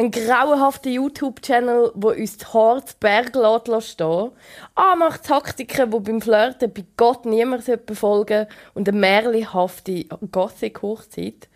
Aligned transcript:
Ein 0.00 0.10
grauenhafter 0.10 0.88
YouTube-Channel, 0.88 1.92
wo 1.94 2.08
uns 2.12 2.38
die 2.38 2.46
Haare 2.46 2.82
zu 2.82 2.94
Berg 2.98 3.34
lässt 3.34 3.90
stehen. 3.90 4.30
Ah, 4.74 4.96
macht 4.96 5.24
Taktiken, 5.24 5.90
die 5.90 6.00
beim 6.00 6.22
Flirten 6.22 6.72
bei 6.72 6.86
Gott 6.96 7.26
niemand 7.26 7.66
befolgen 7.84 8.46
und 8.72 8.88
eine 8.88 8.98
märchenhafte 8.98 10.06
Gothic-Hochzeit. 10.32 11.50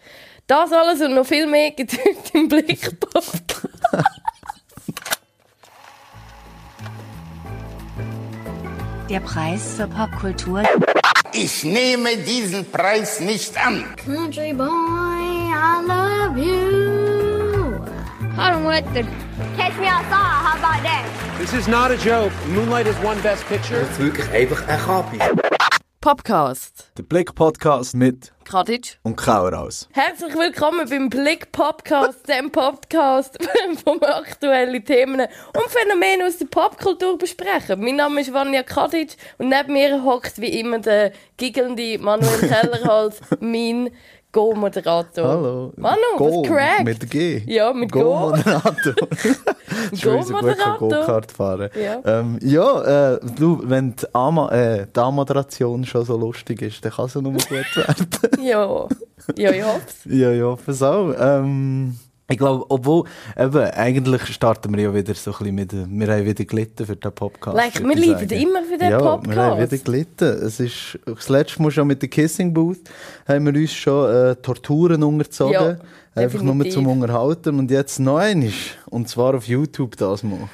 Das 0.46 0.72
alles 0.72 1.00
und 1.00 1.14
noch 1.14 1.24
viel 1.24 1.46
mehr 1.46 1.70
gibt 1.70 1.94
es 1.94 1.98
im 2.34 2.48
Blick-Podcast. 2.48 3.62
Der 9.08 9.20
Preis 9.20 9.76
für 9.78 9.86
Popkultur. 9.86 10.64
Ich 11.32 11.64
nehme 11.64 12.18
diesen 12.18 12.70
Preis 12.70 13.20
nicht 13.20 13.56
an. 13.56 13.86
Country 13.96 14.52
boy, 14.52 14.66
I 14.68 15.80
love 15.86 16.38
you. 16.38 17.03
Hallo 18.36 18.58
Mutter. 18.60 19.04
Catch 19.56 19.78
me 19.78 19.86
outside, 19.86 20.10
how 20.12 20.58
about 20.58 20.82
that? 20.82 21.04
This 21.38 21.52
is 21.52 21.68
not 21.68 21.90
a 21.90 21.96
joke. 21.96 22.32
Moonlight 22.48 22.86
is 22.86 22.96
one 23.04 23.20
best 23.22 23.44
picture. 23.48 23.80
Das 23.80 23.90
ist 23.90 23.98
wirklich 24.00 24.30
einfach 24.30 24.66
ein 24.68 24.78
Kapi. 24.78 25.18
Podcast. 26.00 26.90
Der 26.98 27.02
Blick-Podcast 27.02 27.94
mit 27.94 28.32
Kadic. 28.44 28.98
und 29.04 29.16
Kauraus. 29.16 29.88
Herzlich 29.92 30.34
willkommen 30.34 30.86
beim 30.88 31.08
Blick 31.08 31.50
Podcast, 31.52 32.28
dem 32.28 32.50
Podcast, 32.50 33.38
wo 33.86 33.94
wir 34.00 34.16
aktuelle 34.16 34.82
Themen 34.84 35.20
und 35.20 35.70
Phänomene 35.70 36.26
aus 36.26 36.36
der 36.36 36.46
Popkultur 36.46 37.16
besprechen. 37.16 37.80
Mein 37.82 37.96
Name 37.96 38.20
ist 38.20 38.32
Vanja 38.34 38.62
Kadic 38.62 39.16
und 39.38 39.48
neben 39.48 39.72
mir 39.72 40.02
hockt 40.04 40.38
wie 40.40 40.60
immer 40.60 40.78
der 40.78 41.12
giggelnde 41.38 41.98
Manuel 41.98 42.38
Kellerhals, 42.48 43.20
mein 43.40 43.90
Go-Moderator. 44.34 45.28
Hallo. 45.28 45.72
Manu, 45.76 46.18
Go 46.18 46.42
was 46.42 46.48
crack? 46.48 46.84
Mit 46.84 47.08
G. 47.08 47.40
Ja, 47.46 47.72
mit 47.72 47.92
Go. 47.92 48.02
Go-Moderator. 48.02 48.94
Go-Moderator. 50.02 50.78
Go-Kart 50.78 51.30
fahren. 51.30 51.70
Ja. 51.80 52.00
Ähm, 52.04 52.38
ja, 52.42 53.12
äh, 53.14 53.20
du, 53.38 53.60
wenn 53.62 53.94
die, 53.94 54.06
Ama 54.12 54.50
äh, 54.50 54.86
die 54.94 55.00
Anmoderation 55.00 55.84
schon 55.84 56.04
so 56.04 56.16
lustig 56.16 56.62
ist, 56.62 56.84
dann 56.84 56.90
kann 56.90 57.08
sie 57.08 57.22
nur 57.22 57.32
gut 57.32 57.48
werden. 57.76 58.08
Ja, 58.42 58.88
ja, 59.36 59.50
ich 59.52 59.64
hoffe 59.64 60.08
ja, 60.08 60.32
ja, 60.32 60.56
pass 60.56 60.82
auf. 60.82 61.14
Ähm, 61.16 61.96
ich 62.26 62.38
glaube, 62.38 62.64
obwohl, 62.70 63.04
eben, 63.38 63.64
eigentlich 63.72 64.22
starten 64.28 64.74
wir 64.74 64.84
ja 64.84 64.94
wieder 64.94 65.14
so 65.14 65.30
ein 65.32 65.38
bisschen 65.38 65.54
mit, 65.54 65.72
äh, 65.74 65.84
wir 65.86 66.06
haben 66.14 66.24
wieder 66.24 66.44
gelitten 66.44 66.86
für 66.86 66.96
den 66.96 67.12
Podcast. 67.12 67.54
Like, 67.54 67.86
wir 67.86 67.96
leiden 67.96 68.30
immer 68.30 68.62
für 68.62 68.78
den 68.78 68.90
ja, 68.90 68.98
Podcast. 68.98 69.36
wir 69.36 69.42
haben 69.42 69.60
wieder 69.60 69.78
gelitten. 69.78 70.24
Es 70.42 70.58
ist, 70.58 70.98
das 71.04 71.28
letzte 71.28 71.62
Mal 71.62 71.70
schon 71.70 71.86
mit 71.86 72.00
der 72.00 72.08
Kissing 72.08 72.54
Booth 72.54 72.80
haben 73.28 73.44
wir 73.44 73.60
uns 73.60 73.74
schon 73.74 74.10
äh, 74.10 74.36
Torturen 74.36 75.02
unterzogen. 75.02 75.52
Ja, 75.52 75.78
einfach 76.14 76.40
nur 76.40 76.54
definitiv. 76.54 76.74
zum 76.74 76.86
Unterhalten. 76.86 77.58
Und 77.58 77.70
jetzt 77.70 78.00
noch 78.00 78.16
einmal. 78.16 78.52
Und 78.86 79.06
zwar 79.08 79.34
auf 79.34 79.46
YouTube 79.46 79.94
das 79.98 80.22
mal. 80.22 80.48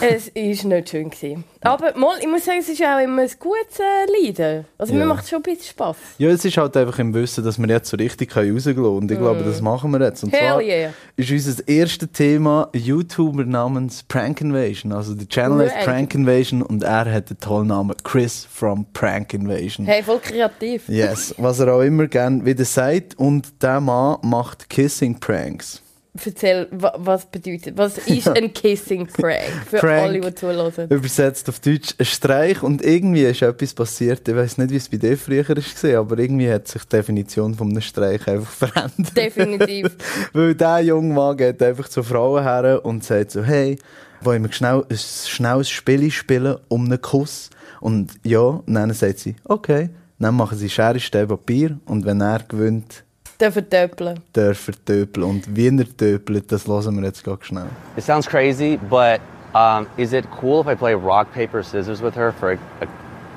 Es 0.00 0.34
war 0.34 0.68
nicht 0.68 0.88
schön. 0.90 1.10
Gewesen. 1.10 1.44
Aber 1.60 1.96
mal, 1.96 2.16
ich 2.20 2.26
muss 2.26 2.44
sagen, 2.44 2.58
es 2.60 2.68
ist 2.68 2.82
auch 2.82 2.98
immer 3.02 3.22
ein 3.22 3.30
gutes 3.38 3.78
äh, 3.78 4.22
Leiden. 4.26 4.64
Also 4.76 4.92
mir 4.92 5.00
Ja. 5.00 5.06
macht 5.06 5.24
es 5.24 5.30
schon 5.30 5.38
ein 5.38 5.42
bisschen 5.42 5.64
Spass. 5.70 5.96
Ja, 6.18 6.28
es 6.30 6.44
ist 6.44 6.56
halt 6.56 6.76
einfach 6.76 6.98
im 6.98 7.14
Wissen, 7.14 7.44
dass 7.44 7.58
wir 7.58 7.68
jetzt 7.68 7.88
so 7.90 7.96
richtig 7.96 8.36
rausgehen 8.36 8.74
können. 8.76 8.86
Und 8.96 9.10
ich 9.10 9.18
glaube, 9.18 9.42
das 9.44 9.60
machen 9.60 9.90
wir 9.92 10.00
jetzt. 10.00 10.24
Und 10.24 10.32
Mm. 10.32 10.36
Hell 10.36 10.48
zwar 10.50 10.60
yeah. 10.62 10.90
ist 11.16 11.30
unser 11.30 11.68
erstes 11.68 12.08
Thema 12.12 12.68
ein 12.74 12.80
YouTuber 12.80 13.44
namens 13.44 14.02
Prank 14.02 14.40
Invasion. 14.40 14.92
Also 14.92 15.14
der 15.14 15.28
Channel 15.28 15.60
heißt 15.66 15.76
Right. 15.76 15.84
Prank 15.84 16.14
Invasion 16.14 16.62
und 16.62 16.82
er 16.82 17.10
hat 17.12 17.30
den 17.30 17.38
tollen 17.38 17.68
Namen 17.68 17.96
Chris 18.02 18.46
from 18.52 18.86
Prank 18.92 19.32
Invasion. 19.34 19.86
Hey, 19.86 20.02
voll 20.02 20.18
kreativ. 20.18 20.88
Yes, 20.88 21.34
was 21.38 21.60
er 21.60 21.72
auch 21.72 21.82
immer 21.82 22.06
gerne 22.08 22.44
wieder 22.44 22.64
sagt. 22.64 23.18
Und 23.18 23.62
der 23.62 23.80
Mann 23.80 24.18
macht 24.22 24.68
Kissing 24.68 25.18
Pranks. 25.20 25.80
Erzähl, 26.24 26.68
wa 26.70 26.94
was 26.96 27.26
bedeutet, 27.26 27.76
was 27.76 27.98
ist 28.06 28.28
ein 28.28 28.52
Kissing 28.52 29.06
Prank? 29.06 29.50
Für 29.68 29.78
Prank. 29.78 30.02
alle, 30.02 30.20
die 30.20 30.34
zuhören. 30.34 30.88
Übersetzt 30.88 31.48
auf 31.48 31.58
Deutsch 31.58 31.94
ein 31.98 32.04
Streich 32.04 32.62
und 32.62 32.84
irgendwie 32.84 33.24
ist 33.24 33.42
etwas 33.42 33.74
passiert. 33.74 34.28
Ich 34.28 34.34
weiß 34.34 34.58
nicht, 34.58 34.70
wie 34.70 34.76
es 34.76 34.88
bei 34.88 34.96
dir 34.96 35.18
früher 35.18 35.48
war, 35.48 35.98
aber 35.98 36.18
irgendwie 36.18 36.50
hat 36.50 36.68
sich 36.68 36.84
die 36.84 36.96
Definition 36.96 37.54
von 37.54 37.70
einem 37.70 37.80
Streich 37.80 38.26
einfach 38.28 38.50
verändert. 38.70 39.16
Definitiv. 39.16 39.90
Weil 40.32 40.54
dieser 40.54 40.80
junge 40.80 41.12
Mann 41.12 41.36
geht 41.36 41.60
einfach 41.60 41.88
zu 41.88 42.04
Frauen 42.04 42.44
her 42.44 42.84
und 42.84 43.02
sagt 43.02 43.32
so, 43.32 43.42
hey, 43.42 43.76
wollen 44.20 44.44
wir 44.44 44.52
schnell 44.52 44.84
ein 44.88 44.96
schnelles 44.96 45.68
Spiel 45.68 46.10
spielen 46.12 46.58
um 46.68 46.84
einen 46.84 47.02
Kuss? 47.02 47.50
Und 47.80 48.12
ja, 48.22 48.38
und 48.38 48.72
dann 48.72 48.92
sagt 48.92 49.18
sie, 49.18 49.34
okay. 49.44 49.90
Dann 50.20 50.36
machen 50.36 50.56
sie 50.56 50.70
Schere, 50.70 51.00
Stein, 51.00 51.26
Papier 51.28 51.78
und 51.86 52.06
wenn 52.06 52.22
er 52.22 52.38
gewinnt, 52.48 53.03
Dürfen 53.40 53.68
töpeln. 53.68 54.20
darf 54.32 54.70
töpeln. 54.84 55.24
Und 55.24 55.56
wie 55.56 55.68
er 55.68 55.96
töpelt, 55.96 56.50
das 56.52 56.66
hören 56.66 56.96
wir 56.96 57.04
jetzt 57.04 57.24
ganz 57.24 57.44
schnell. 57.44 57.68
It 57.96 58.04
sounds 58.04 58.28
crazy, 58.28 58.78
but 58.88 59.20
um, 59.54 59.86
is 59.96 60.12
it 60.12 60.24
cool 60.40 60.60
if 60.60 60.66
I 60.68 60.74
play 60.74 60.94
rock, 60.94 61.32
paper, 61.32 61.62
scissors 61.62 62.00
with 62.00 62.14
her 62.14 62.32
for 62.32 62.52
a, 62.52 62.58
a 62.80 62.86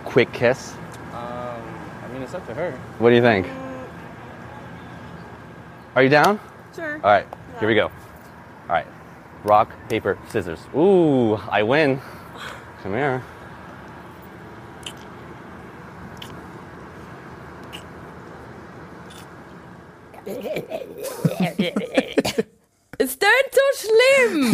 quick 0.05 0.31
kiss? 0.33 0.73
Um, 1.13 1.61
I 2.03 2.13
mean, 2.13 2.21
it's 2.21 2.35
up 2.35 2.45
to 2.47 2.53
her. 2.53 2.73
What 2.99 3.09
do 3.09 3.15
you 3.15 3.21
think? 3.21 3.47
Are 5.95 6.03
you 6.03 6.09
down? 6.09 6.39
Sure. 6.75 6.95
All 6.95 7.11
right, 7.11 7.25
here 7.59 7.67
we 7.67 7.73
go. 7.73 7.85
All 7.87 8.75
right, 8.75 8.85
rock, 9.43 9.69
paper, 9.89 10.17
scissors. 10.29 10.59
Ooh, 10.75 11.35
I 11.49 11.63
win. 11.63 11.99
Come 12.83 12.93
here. 12.93 13.23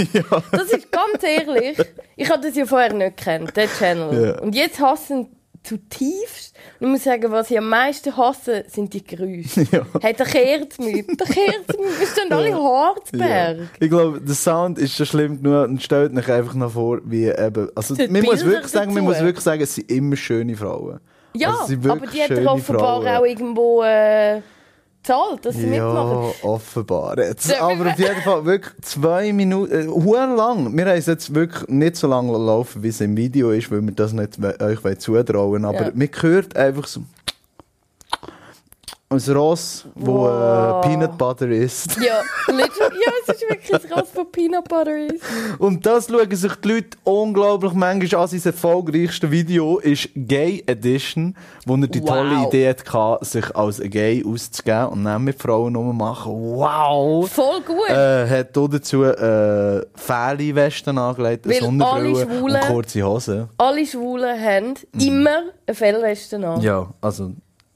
schlimm! 0.13 0.43
Das 0.51 0.71
ist 0.71 0.91
ganz 0.91 1.23
ehrlich. 1.23 1.77
Ich 2.15 2.29
habe 2.29 2.41
das 2.45 2.55
ja 2.55 2.65
vorher 2.65 2.93
nicht 2.93 3.17
gekannt, 3.17 3.55
den 3.55 3.69
Channel. 3.77 4.25
Ja. 4.25 4.39
Und 4.41 4.55
jetzt 4.55 4.79
hassen 4.79 5.27
zutiefst. 5.63 6.55
Und 6.79 6.87
ich 6.87 6.91
muss 6.91 7.03
sagen, 7.05 7.31
was 7.31 7.49
ich 7.49 7.57
am 7.57 7.69
meisten 7.69 8.15
hasse, 8.17 8.65
sind 8.67 8.93
die 8.93 9.03
Geräusche. 9.03 9.65
Ja. 9.71 9.85
Hey, 10.01 10.13
da 10.13 10.25
kehrt 10.25 10.77
mich. 10.79 11.05
Da 11.17 11.25
kehrt 11.25 11.67
mich. 11.79 11.99
Wir 11.99 12.07
stehen 12.07 12.31
alle 12.31 12.53
Harzberg. 12.53 13.57
Ich 13.79 13.89
glaube, 13.89 14.19
der 14.21 14.35
Sound 14.35 14.77
ist 14.77 14.95
schon 14.95 15.05
schlimm 15.05 15.41
genug 15.41 15.69
und 15.69 15.81
stellt 15.81 16.15
euch 16.17 16.29
einfach 16.31 16.53
noch 16.53 16.71
vor, 16.73 16.99
wie 17.05 17.27
eben. 17.27 17.69
Also, 17.75 17.95
man 17.95 18.23
muss 18.23 18.43
wirklich 18.45 18.67
sagen, 18.71 18.93
man 18.93 19.03
muss 19.05 19.19
wirklich 19.21 19.43
sagen, 19.43 19.61
es 19.61 19.75
sind 19.75 19.89
immer 19.89 20.15
schöne 20.17 20.55
Frauen. 20.57 20.99
Ja, 21.35 21.55
Also, 21.61 21.75
aber 21.89 22.07
die 22.07 22.21
hat 22.21 22.31
offenbar 22.45 23.01
Frauen. 23.01 23.07
auch 23.07 23.25
irgendwo 23.25 23.83
äh, 23.83 24.41
gezahlt, 25.03 25.45
dass 25.45 25.55
sie 25.55 25.65
mitmachen. 25.67 26.29
Ja, 26.41 26.47
offenbar 26.49 27.19
jetzt. 27.19 27.53
Aber 27.59 27.91
auf 27.91 27.99
jeden 27.99 28.21
Fall 28.21 28.45
wirklich 28.45 28.73
zwei 28.81 29.33
Minuten, 29.33 29.71
äh, 29.73 29.85
lang. 30.35 30.75
Wir 30.75 30.85
haben 30.85 30.97
es 30.97 31.05
jetzt 31.07 31.35
wirklich 31.35 31.67
nicht 31.67 31.95
so 31.97 32.07
lange 32.07 32.31
laufen, 32.37 32.81
wie 32.83 32.87
es 32.87 33.01
im 33.01 33.15
Video 33.17 33.51
ist, 33.51 33.69
weil 33.71 33.81
wir 33.81 33.91
das 33.93 34.13
nicht 34.13 34.41
we- 34.41 34.57
euch 34.61 34.83
wollen 34.83 34.99
zutrauen 34.99 35.65
Aber 35.65 35.85
Ja. 35.87 35.91
man 35.93 36.09
hört 36.21 36.55
einfach 36.55 36.87
so 36.87 37.01
ein 39.13 39.33
Ross, 39.35 39.85
wo 39.95 40.23
Wow. 40.23 40.85
äh, 40.85 40.87
Peanut 40.87 41.17
Butter 41.17 41.47
ist. 41.49 41.95
Ja, 41.97 42.21
ja, 42.53 42.65
es 43.27 43.35
ist 43.35 43.49
wirklich 43.49 43.73
ein 43.73 43.93
Ross 43.93 44.09
von 44.13 44.31
Peanut 44.31 44.67
Butter 44.67 44.97
ist. 45.07 45.23
Und 45.59 45.85
das 45.85 46.07
schauen 46.09 46.35
sich 46.35 46.55
die 46.55 46.67
Leute 46.67 46.97
unglaublich 47.03 47.73
manchmal 47.73 48.21
an. 48.23 48.27
Sein 48.27 48.41
erfolgreichste 48.45 49.29
Video 49.31 49.79
ist 49.79 50.09
Gay 50.15 50.63
Edition, 50.67 51.35
wo 51.65 51.75
er 51.75 51.87
die 51.87 52.01
Wow. 52.01 52.09
tolle 52.09 52.47
Idee 52.47 52.69
hatte, 52.69 53.25
sich 53.25 53.55
als 53.55 53.79
Gay 53.81 54.23
auszugeben 54.25 54.87
und 54.87 55.03
dann 55.05 55.23
mit 55.23 55.39
Frauen 55.41 55.75
rummachen. 55.75 56.31
Wow! 56.33 57.29
Voll 57.29 57.61
gut. 57.61 57.89
Äh, 57.89 58.27
hat 58.27 58.57
auch 58.57 58.67
dazu 58.67 59.03
äh, 59.03 59.81
Fähli-Westen 59.95 60.97
angelegt, 60.97 61.45
eine 61.45 61.55
Sonnenbrille 61.55 62.25
und 62.41 62.59
kurze 62.61 63.03
Hosen. 63.03 63.49
Alle 63.57 63.85
Schwulen 63.85 64.39
haben 64.39 64.73
immer 64.99 65.43
eine 65.65 65.75
Fellweste 65.75 66.35
an. 66.37 66.57
Mhm. 66.59 66.61
Ja, 66.63 66.87
also 67.01 67.31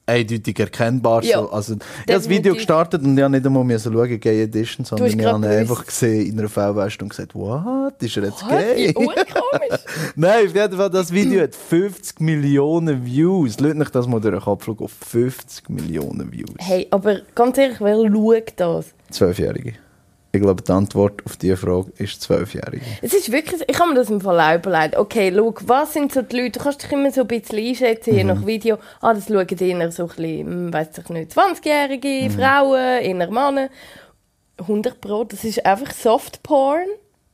eindeutig 0.07 0.59
erkennbar. 0.59 1.23
Ja, 1.23 1.40
so. 1.41 1.51
also, 1.51 1.73
ich 1.75 1.79
habe 1.81 2.13
das. 2.13 2.29
Video 2.29 2.53
gestartet 2.56 3.03
und 3.03 3.18
ich 3.18 3.23
habe 3.23 3.31
nicht 3.31 3.45
einmal 3.45 3.63
müssen 3.63 3.94
schauen, 3.94 4.19
Gay 4.19 4.44
Edition, 4.44 4.85
sondern 4.85 5.07
ich 5.07 5.25
habe 5.25 5.47
einfach 5.47 5.85
gesehen 5.85 6.31
in 6.31 6.39
einer 6.39 6.50
Fellweste 6.50 7.04
und 7.04 7.09
gesagt, 7.09 7.36
what? 7.36 8.01
Ist 8.01 8.18
er 8.18 8.24
jetzt 8.24 8.44
What? 8.44 8.50
gay? 8.50 8.94
Nein, 10.15 10.48
auf 10.48 10.56
jeden 10.56 10.77
Fall, 10.77 10.89
das 10.89 11.12
Video 11.12 11.42
hat 11.42 11.56
50 11.56 12.19
Millionen 12.21 13.06
Views. 13.06 13.59
Lasst 13.59 13.80
euch 13.80 13.89
das 13.89 14.07
mal 14.07 14.19
durch 14.19 14.33
den 14.36 14.42
Kopf 14.42 14.65
schauen, 14.65 14.80
auf 14.80 14.92
50 14.92 15.69
Millionen 15.69 16.31
Views. 16.31 16.56
Hey, 16.60 16.88
aber 16.89 17.21
ganz 17.36 17.57
ehrlich, 17.57 17.80
wer 17.81 17.98
schaut 18.10 18.53
das? 18.56 18.86
Zwölfjährige. 19.12 19.74
Ich 20.38 20.44
glaube, 20.44 20.62
die 20.62 20.72
Antwort 20.72 21.25
auf 21.25 21.36
diese 21.36 21.57
Frage 21.57 21.92
ist 21.98 22.22
Zwölfjährige. 22.22 22.86
Es 23.01 23.12
ist 23.13 23.31
wirklich, 23.31 23.62
ich 23.68 23.80
habe 23.80 23.89
mir 23.89 23.95
das 23.95 24.12
im 24.12 24.22
Fall 24.22 24.39
auch 24.39 24.56
überlegt. 24.56 24.95
Okay, 24.95 25.34
schau, 25.36 25.54
was 25.66 25.94
sind 25.94 26.13
so 26.13 26.22
die 26.22 26.42
Leute? 26.42 26.60
Du 26.60 26.63
kannst 26.63 26.84
dich 26.84 26.92
immer 26.92 27.12
so 27.12 27.22
ein 27.22 27.28
bisschen 27.28 27.57
einschätzen, 27.57 28.13
je 28.13 28.24
nach 28.24 28.45
Video. 28.45 28.78
Ah, 29.01 29.16
das 29.16 29.28
schauen 29.28 29.48
eher 29.48 29.92
so 29.92 30.04
ein 30.04 30.07
bisschen, 30.10 30.48
hm, 30.48 30.74
weiss 30.74 30.89
ich 30.95 31.10
nicht, 31.10 31.31
20-Jährige, 31.31 32.30
Frauen, 32.30 33.01
eher 33.01 33.31
Männer. 33.31 33.69
100 34.60 35.01
Pro, 35.01 35.24
das 35.24 35.44
ist 35.44 35.66
einfach 35.66 35.92
Softporn 35.92 36.86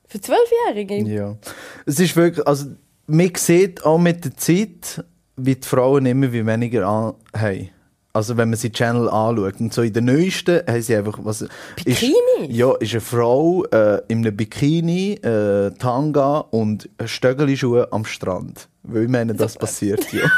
für 0.07 0.19
12-Jährige. 0.19 0.97
Ja. 1.09 1.37
Es 1.85 1.99
ist 1.99 2.15
wirklich, 2.15 2.45
also, 2.47 2.67
man 3.07 3.31
sieht 3.35 3.83
auch 3.85 3.97
mit 3.97 4.23
der 4.23 4.37
Zeit, 4.37 5.03
wie 5.35 5.55
die 5.55 5.67
Frauen 5.67 6.05
immer 6.05 6.31
wie 6.31 6.45
weniger 6.45 6.87
an 6.87 7.15
haben. 7.35 7.69
Also 8.15 8.37
wenn 8.37 8.49
man 8.49 8.57
sie 8.57 8.71
Channel 8.71 9.09
anschaut. 9.09 9.59
Und 9.59 9.73
so 9.73 9.81
in 9.81 9.91
der 9.91 10.03
neuesten 10.03 10.61
haben 10.67 10.81
sie 10.81 10.95
einfach... 10.95 11.17
Was, 11.23 11.45
Bikinis? 11.75 12.13
Ist, 12.41 12.49
ja, 12.49 12.73
ist 12.75 12.91
eine 12.91 13.01
Frau 13.01 13.65
äh, 13.65 14.01
in 14.07 14.19
einem 14.19 14.37
Bikini, 14.37 15.13
äh, 15.13 15.71
Tanga 15.71 16.37
und 16.37 16.89
Stöckelschuhe 17.03 17.91
am 17.91 18.05
Strand. 18.05 18.69
Weil 18.83 19.03
ich 19.03 19.09
meine, 19.09 19.33
das 19.33 19.57
passiert 19.57 20.11
ja. 20.13 20.21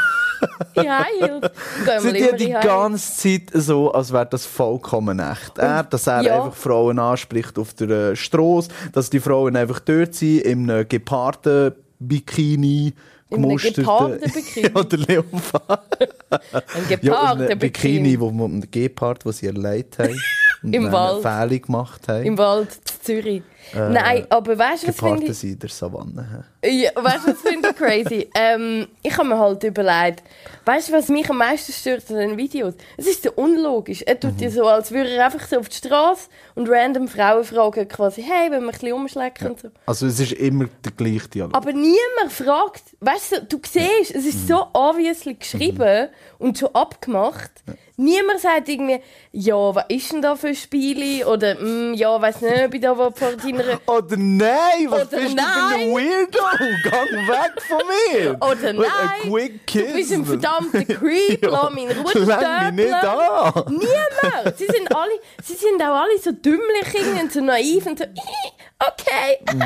Wir 0.74 0.82
immer 2.00 2.28
tun 2.28 2.38
die 2.38 2.50
ganze 2.50 3.16
Zeit 3.16 3.50
so, 3.54 3.92
als 3.92 4.12
wäre 4.12 4.26
das 4.26 4.46
vollkommen 4.46 5.18
echt. 5.18 5.58
Er, 5.58 5.84
dass 5.84 6.06
er 6.06 6.22
ja. 6.22 6.36
einfach 6.36 6.54
Frauen 6.54 6.98
anspricht 6.98 7.58
auf 7.58 7.74
der 7.74 7.90
äh, 7.90 8.16
Strasse, 8.16 8.68
dass 8.92 9.10
die 9.10 9.20
Frauen 9.20 9.56
einfach 9.56 9.80
dort 9.80 10.14
sind, 10.14 10.40
in 10.40 10.70
einem 10.70 10.88
gepaarten 10.88 11.72
Bikini, 11.98 12.92
In 13.30 13.36
einem 13.36 13.42
gemusterten... 13.42 13.82
gepaarten 13.84 14.32
Bikini? 14.32 14.68
ja, 14.74 14.82
der 14.82 14.98
Leopard. 14.98 16.02
Ein 16.30 16.40
Ja, 16.90 16.96
gepaarter 16.96 17.48
ein 17.50 17.58
Bikini, 17.58 18.20
wo 18.20 18.30
man 18.30 18.52
einen 18.52 18.70
Gepard, 18.70 19.24
wo 19.26 19.32
sie 19.32 19.46
erleidet 19.46 19.98
haben. 19.98 20.20
und 20.62 20.74
Im 20.74 20.92
Wald. 20.92 21.24
eine 21.24 21.48
Fähle 21.48 21.60
gemacht 21.60 22.08
haben. 22.08 22.24
Im 22.24 22.38
Wald 22.38 22.72
zu 22.72 23.00
Zürich. 23.02 23.42
Nein, 23.72 24.26
aber 24.30 24.58
weißt 24.58 24.84
du, 24.84 24.88
was 24.88 24.96
finde 24.96 25.26
ich... 25.26 25.44
in 25.44 25.58
der 25.58 25.68
Savanne. 25.68 26.44
Ja, 26.64 26.90
weißt 26.94 27.26
du, 27.26 27.32
was 27.32 27.40
finde 27.40 27.68
ich 27.70 27.76
crazy? 27.76 28.30
ähm, 28.34 28.86
ich 29.02 29.16
habe 29.16 29.28
mir 29.28 29.38
halt 29.38 29.62
überlegt, 29.64 30.22
weißt 30.64 30.88
du, 30.88 30.92
was 30.92 31.08
mich 31.08 31.28
am 31.30 31.38
meisten 31.38 31.72
stört 31.72 32.10
an 32.10 32.16
den 32.16 32.36
Videos? 32.36 32.74
Es 32.96 33.06
ist 33.06 33.22
so 33.22 33.30
unlogisch. 33.32 34.02
Er 34.02 34.18
tut 34.18 34.40
dir 34.40 34.50
so, 34.50 34.66
als 34.66 34.90
würde 34.90 35.10
er 35.10 35.26
einfach 35.26 35.46
so 35.46 35.58
auf 35.58 35.68
die 35.68 35.76
Straße 35.76 36.28
und 36.54 36.68
random 36.68 37.08
Frauen 37.08 37.44
fragen, 37.44 37.88
quasi, 37.88 38.22
hey, 38.22 38.50
wenn 38.50 38.62
wir 38.62 38.68
ein 38.68 38.72
bisschen 38.72 38.92
umschlecken 38.92 39.50
und 39.50 39.60
so. 39.60 39.68
Also 39.86 40.06
es 40.06 40.20
ist 40.20 40.32
immer 40.32 40.66
der 40.84 40.92
gleiche 40.92 41.28
Dialog. 41.28 41.54
Aber 41.54 41.72
niemand 41.72 42.30
fragt, 42.30 42.82
weißt 43.00 43.32
du, 43.32 43.44
du 43.44 43.60
siehst, 43.64 44.14
es 44.14 44.26
ist 44.26 44.48
so 44.48 44.66
obviously 44.72 45.34
geschrieben 45.34 46.08
und 46.38 46.58
schon 46.58 46.74
abgemacht. 46.74 47.50
Niemand 47.98 48.40
sagt 48.40 48.68
irgendwie, 48.68 49.00
ja, 49.32 49.74
was 49.74 49.86
ist 49.88 50.12
denn 50.12 50.20
da 50.20 50.36
für 50.36 50.54
Spiele? 50.54 51.26
Oder, 51.26 51.54
mm, 51.54 51.94
ja, 51.94 52.20
weiß 52.20 52.42
nicht, 52.42 52.64
ob 52.66 52.74
ich 52.74 52.80
da 52.82 52.94
vor 52.94 53.12
deiner... 53.58 53.80
Oder 53.86 54.16
nein, 54.16 54.86
was 54.88 55.08
Oder 55.08 55.16
bist 55.16 55.16
du 55.16 55.18
für 55.18 55.28
ein 55.28 55.34
nein. 55.36 55.90
Weirdo? 55.92 56.90
Gang 56.90 57.28
weg 57.28 57.62
von 57.62 57.82
mir! 57.86 58.36
Oder 58.40 58.72
nein, 58.72 58.90
ein 59.24 59.30
quick 59.30 59.66
kiss. 59.66 59.86
du 59.88 59.92
bist 59.94 60.12
ein 60.12 60.24
verdammter 60.24 60.84
Creep, 60.94 61.46
lass 61.46 61.72
mich 61.74 61.84
in 61.84 61.90
Ruhe 61.98 62.04
mich 62.04 62.14
nicht 62.14 62.30
an! 62.30 62.74
Niemand! 62.76 64.58
Sie 64.58 64.66
sind, 64.66 64.94
alle, 64.94 65.12
sie 65.42 65.54
sind 65.54 65.82
auch 65.82 65.94
alle 66.02 66.18
so 66.22 66.32
dümmlich 66.32 67.20
und 67.20 67.32
so 67.32 67.40
naiv 67.40 67.86
und 67.86 67.98
so, 67.98 68.04
okay. 68.78 69.38
Mm. 69.54 69.62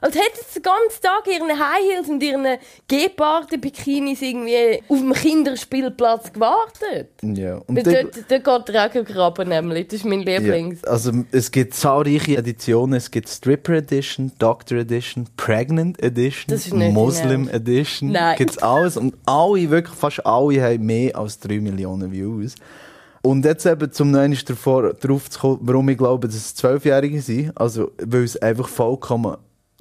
Als 0.00 0.14
hätten 0.14 0.38
sie 0.48 0.60
den 0.60 0.62
ganzen 0.62 1.02
Tag 1.02 1.26
ihren 1.26 1.48
High 1.50 1.82
Heels 1.92 2.08
und 2.08 2.22
ihren 2.22 2.58
Geparden-Bikinis 2.88 4.22
irgendwie 4.22 4.82
auf 4.88 4.98
dem 4.98 5.12
Kinderspielplatz 5.12 6.32
gewartet. 6.32 7.10
Ja, 7.22 7.56
und 7.66 7.76
Weil 7.76 7.82
dort- 7.82 8.10
Dort, 8.28 8.66
geht 8.66 8.74
der 8.74 8.86
auch 8.86 9.04
graben 9.04 9.48
nämlich, 9.48 9.88
das 9.88 10.00
ist 10.00 10.04
mein 10.04 10.20
Lieblings. 10.20 10.80
Ja, 10.84 10.90
also 10.90 11.12
es 11.32 11.50
gibt 11.50 11.74
zahlreiche 11.74 12.36
Editionen. 12.36 12.94
Es 12.96 13.10
gibt 13.10 13.28
Stripper 13.30 13.74
Edition, 13.74 14.32
Doctor 14.38 14.78
Edition, 14.78 15.26
Pregnant 15.36 16.02
Edition, 16.02 16.92
Muslim 16.92 17.48
Ernst. 17.48 17.54
Edition. 17.54 18.12
Nein. 18.12 18.36
Gibt's 18.36 18.58
alles 18.58 18.96
und 18.96 19.14
alle, 19.26 19.70
wirklich 19.70 19.94
fast 19.94 20.26
alle, 20.26 20.62
haben 20.62 20.84
mehr 20.84 21.16
als 21.16 21.38
3 21.38 21.60
Millionen 21.60 22.10
Views. 22.12 22.56
Und 23.22 23.44
jetzt 23.44 23.66
eben 23.66 23.92
zum 23.92 24.10
neuen 24.10 24.36
davor 24.46 24.94
drauf 24.94 25.28
zu 25.30 25.40
kommen, 25.40 25.58
warum 25.62 25.88
ich 25.90 25.98
glaube, 25.98 26.26
dass 26.26 26.36
es 26.36 26.54
Zwölfjährige 26.54 27.20
sind. 27.20 27.52
Also, 27.54 27.92
weil 28.02 28.24
es 28.24 28.36
einfach 28.38 28.68
vollkommen 28.68 29.36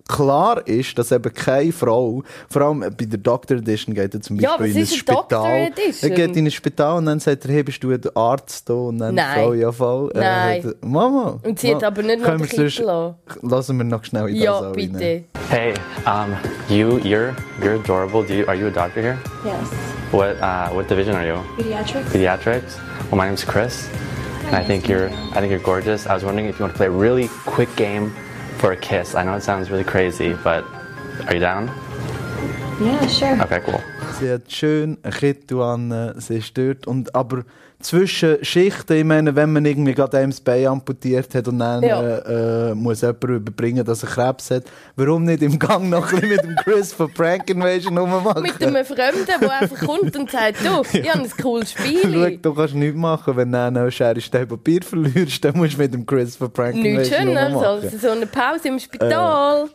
klar 0.09 0.67
ist, 0.67 0.97
dass 0.97 1.11
eben 1.13 1.33
keine 1.33 1.71
Frau, 1.71 2.23
vor 2.49 2.61
allem 2.63 2.79
bei 2.81 3.05
der 3.05 3.19
Doctor 3.19 3.57
Edition 3.57 3.93
geht 3.95 4.13
er 4.13 4.21
zum 4.21 4.37
Ja, 4.39 4.57
Beispiel 4.57 4.81
was 4.81 4.91
in 4.91 4.95
ein 4.95 4.99
Spital. 4.99 5.51
Edition? 5.67 6.09
Er 6.11 6.15
geht 6.15 6.35
in 6.35 6.45
ein 6.47 6.51
Spital 6.51 6.97
und 6.97 7.05
dann 7.05 7.19
sagt 7.19 7.45
er, 7.45 7.51
hey, 7.53 7.63
bist 7.63 7.81
du 7.83 7.95
der 7.97 8.15
Arzt 8.17 8.67
da? 8.69 8.73
Und 8.73 8.97
dann 8.97 9.15
Nein. 9.15 9.35
die 9.35 9.41
Frau, 9.41 9.53
ja 9.53 9.71
voll. 9.71 10.11
Äh, 10.15 10.19
Nein. 10.19 10.63
hat- 10.65 10.75
Mama. 10.85 11.39
Und 11.43 11.59
sie 11.59 11.73
hat 11.73 11.83
aber 11.83 12.01
nicht 12.01 12.19
noch 12.21 12.27
den 12.35 12.41
Kittel. 12.47 13.15
Lassen 13.43 13.77
wir 13.77 13.83
noch 13.85 14.03
schnell 14.03 14.27
in 14.29 14.35
das 14.35 14.43
Ja, 14.43 14.53
auch 14.53 14.61
rein. 14.75 14.91
bitte. 14.91 15.23
Hey, 15.49 15.73
um, 16.05 16.35
you, 16.75 16.97
you're, 16.99 17.33
you're 17.61 17.79
adorable. 17.79 18.23
Do 18.25 18.33
you, 18.33 18.45
are 18.47 18.55
you 18.55 18.67
a 18.67 18.71
doctor 18.71 19.01
here? 19.01 19.17
Yes. 19.45 19.53
What, 20.11 20.35
uh, 20.41 20.69
what 20.73 20.87
division 20.89 21.15
are 21.15 21.25
you? 21.25 21.35
Pediatrics? 21.57 22.11
Pediatrics. 22.11 22.77
Well, 23.11 23.17
my 23.17 23.25
name's 23.27 23.45
Chris, 23.45 23.87
and 24.47 24.55
I 24.55 24.63
think 24.63 24.87
you're, 24.87 25.09
I 25.35 25.39
think 25.39 25.51
you're 25.51 25.59
gorgeous. 25.63 26.05
I 26.07 26.13
was 26.15 26.23
wondering 26.23 26.47
if 26.49 26.59
you 26.59 26.63
want 26.65 26.73
to 26.73 26.77
play 26.77 26.87
a 26.87 26.91
really 26.91 27.29
quick 27.45 27.69
game 27.75 28.11
for 28.59 28.73
a 28.73 28.77
kiss. 28.77 29.15
I 29.15 29.23
know 29.23 29.35
it 29.35 29.43
sounds 29.43 29.71
really 29.71 29.85
crazy, 29.85 30.33
but 30.43 30.65
are 31.25 31.33
you 31.33 31.39
down? 31.39 31.71
Yeah, 32.81 33.07
sure. 33.07 33.41
Okay, 33.41 33.61
cool. 33.65 33.81
Sie 34.19 34.29
hat 34.29 34.51
schön 34.51 34.97
ein 35.01 35.11
Kittel 35.11 35.61
an, 35.61 35.91
äh, 35.91 36.19
sie 36.19 36.37
ist 36.37 36.57
dort. 36.57 36.85
Und, 36.85 37.15
aber 37.15 37.43
zwischen 37.81 38.43
Schichten, 38.43 38.93
ich 38.93 39.03
meine, 39.05 39.33
wenn 39.35 39.53
man 39.53 39.63
irgendwie 39.63 39.93
gerade 39.93 40.17
einem 40.17 40.31
das 40.31 40.41
Bein 40.41 40.67
amputiert 40.67 41.33
hat 41.33 41.47
und 41.47 41.59
dann 41.59 41.81
Ja. 41.81 42.01
äh, 42.01 42.71
äh, 42.71 42.75
muss 42.75 43.01
jemand 43.01 43.23
überbringen, 43.23 43.85
dass 43.85 44.03
er 44.03 44.09
Krebs 44.09 44.51
hat, 44.51 44.63
warum 44.97 45.23
nicht 45.23 45.41
im 45.41 45.57
Gang 45.57 45.89
noch 45.89 46.11
ein 46.11 46.19
bisschen 46.19 46.29
mit 46.35 46.43
dem 46.43 46.55
Chris 46.57 46.91
von 46.93 47.11
Prank 47.13 47.49
Invasion 47.49 47.97
rummachen? 47.97 48.41
Mit 48.43 48.61
einem 48.61 48.83
Fremden, 48.85 49.25
der 49.41 49.51
einfach 49.61 49.79
kommt 49.85 50.15
und 50.17 50.29
sagt, 50.29 50.57
du, 50.63 50.81
ich 50.97 51.09
habe 51.09 51.23
ein 51.23 51.31
cooles 51.41 51.71
Schau, 51.73 51.83
Spiel. 51.83 52.37
du 52.41 52.53
kannst 52.53 52.75
nichts 52.75 52.97
machen, 52.97 53.37
wenn 53.37 53.51
du 53.51 53.71
noch 53.71 53.89
Schere, 53.89 54.19
Papier 54.45 54.81
verlierst, 54.81 55.45
dann 55.45 55.55
musst 55.57 55.75
du 55.75 55.77
mit 55.77 55.93
dem 55.93 56.05
Chris 56.05 56.35
von 56.35 56.51
Prank 56.51 56.75
Nichts 56.75 57.07
Invasion 57.07 57.27
schöner 57.27 57.45
rummachen. 57.53 57.65
als 57.89 58.01
so 58.01 58.09
eine 58.09 58.25
Pause 58.25 58.67
im 58.67 58.79
Spital. 58.79 59.69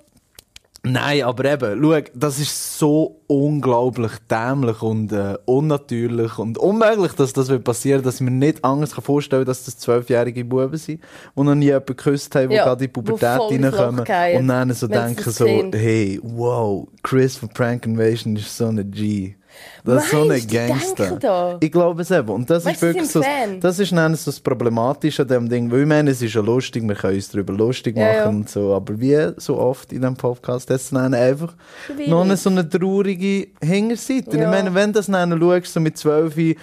Nein, 0.87 1.23
aber 1.23 1.47
eben, 1.47 1.83
schau, 1.83 1.99
das 2.15 2.39
ist 2.39 2.79
so 2.79 3.23
unglaublich 3.27 4.13
dämlich 4.31 4.83
und 4.83 5.13
äh, 5.13 5.39
unnatürlich 5.47 6.39
und 6.39 6.59
unmöglich, 6.59 7.13
dass 7.13 7.33
das 7.33 7.49
wird 7.49 7.65
passieren, 7.65 8.03
dass 8.03 8.17
ich 8.17 8.21
mir 8.21 8.31
nicht 8.31 8.63
anders 8.63 8.95
kann 8.95 9.03
vorstellen 9.03 9.47
dass 9.47 9.65
das 9.65 9.79
zwölfjährige 9.79 10.45
Buben 10.45 10.77
sind, 10.77 11.01
die 11.35 11.43
noch 11.43 11.55
nie 11.55 11.67
jemanden 11.67 11.87
geküsst 11.87 12.35
haben, 12.35 12.51
die 12.51 12.57
Ja, 12.57 12.65
gerade 12.65 12.85
in 12.85 12.89
die 12.91 12.93
Pubertät 12.93 13.23
reinkommen 13.23 14.05
und 14.37 14.49
dann 14.49 14.73
so 14.75 14.87
denken 14.87 15.31
so, 15.31 15.47
hey, 15.47 16.21
wow, 16.23 16.87
Chris 17.03 17.37
von 17.39 17.49
Prank 17.49 17.87
Invasion 17.87 18.37
ist 18.37 18.55
so 18.55 18.67
eine 18.67 18.85
G. 18.85 19.37
Das 19.85 20.05
ist 20.05 20.11
so 20.13 20.23
eine 20.23 20.41
die 20.41 20.47
Gangster. 20.47 21.17
da? 21.21 21.57
Ich 21.61 21.71
glaube 21.71 22.03
es 22.03 22.11
eben. 22.11 22.29
Und 22.31 22.49
das 22.49 22.65
Weißt 22.65 22.77
ist 22.77 22.83
wirklich 22.83 23.11
so, 23.11 23.23
Fan. 23.23 23.61
das 23.61 23.79
ist 23.79 23.93
dann 23.93 24.15
so 24.15 24.31
das 24.31 24.41
Problematische 24.41 25.23
an 25.23 25.29
dem 25.29 25.49
Ding. 25.49 25.71
Weil 25.71 25.83
ich 25.83 25.87
meine, 25.87 26.11
es 26.11 26.23
ist 26.23 26.33
ja 26.35 26.41
lustig, 26.41 26.83
wir 26.89 26.95
können 26.95 27.17
uns 27.17 27.29
darüber 27.29 27.53
lustig 27.53 27.95
machen 27.95 28.07
Ja, 28.07 28.15
ja. 28.15 28.29
und 28.29 28.49
so. 28.49 28.73
Aber 28.75 28.99
wie 28.99 29.33
so 29.37 29.59
oft 29.59 29.93
in 29.93 30.01
diesem 30.01 30.17
Podcast, 30.17 30.71
das 30.71 30.85
ist 30.85 30.93
dann 30.95 31.13
einfach 31.13 31.53
Schwierig. 31.87 32.09
noch 32.09 32.23
eine, 32.23 32.37
so 32.39 32.49
eine 32.49 32.67
traurige 32.67 33.49
Hinterseite. 33.63 34.37
Ja. 34.39 34.45
Ich 34.45 34.49
meine, 34.49 34.75
wenn 34.75 34.91
du 34.93 34.99
das 35.01 35.07
dann 35.07 35.39
schaust, 35.39 35.73
so 35.75 35.81
mit 35.81 35.99
12, 35.99 36.39
äh, 36.39 36.55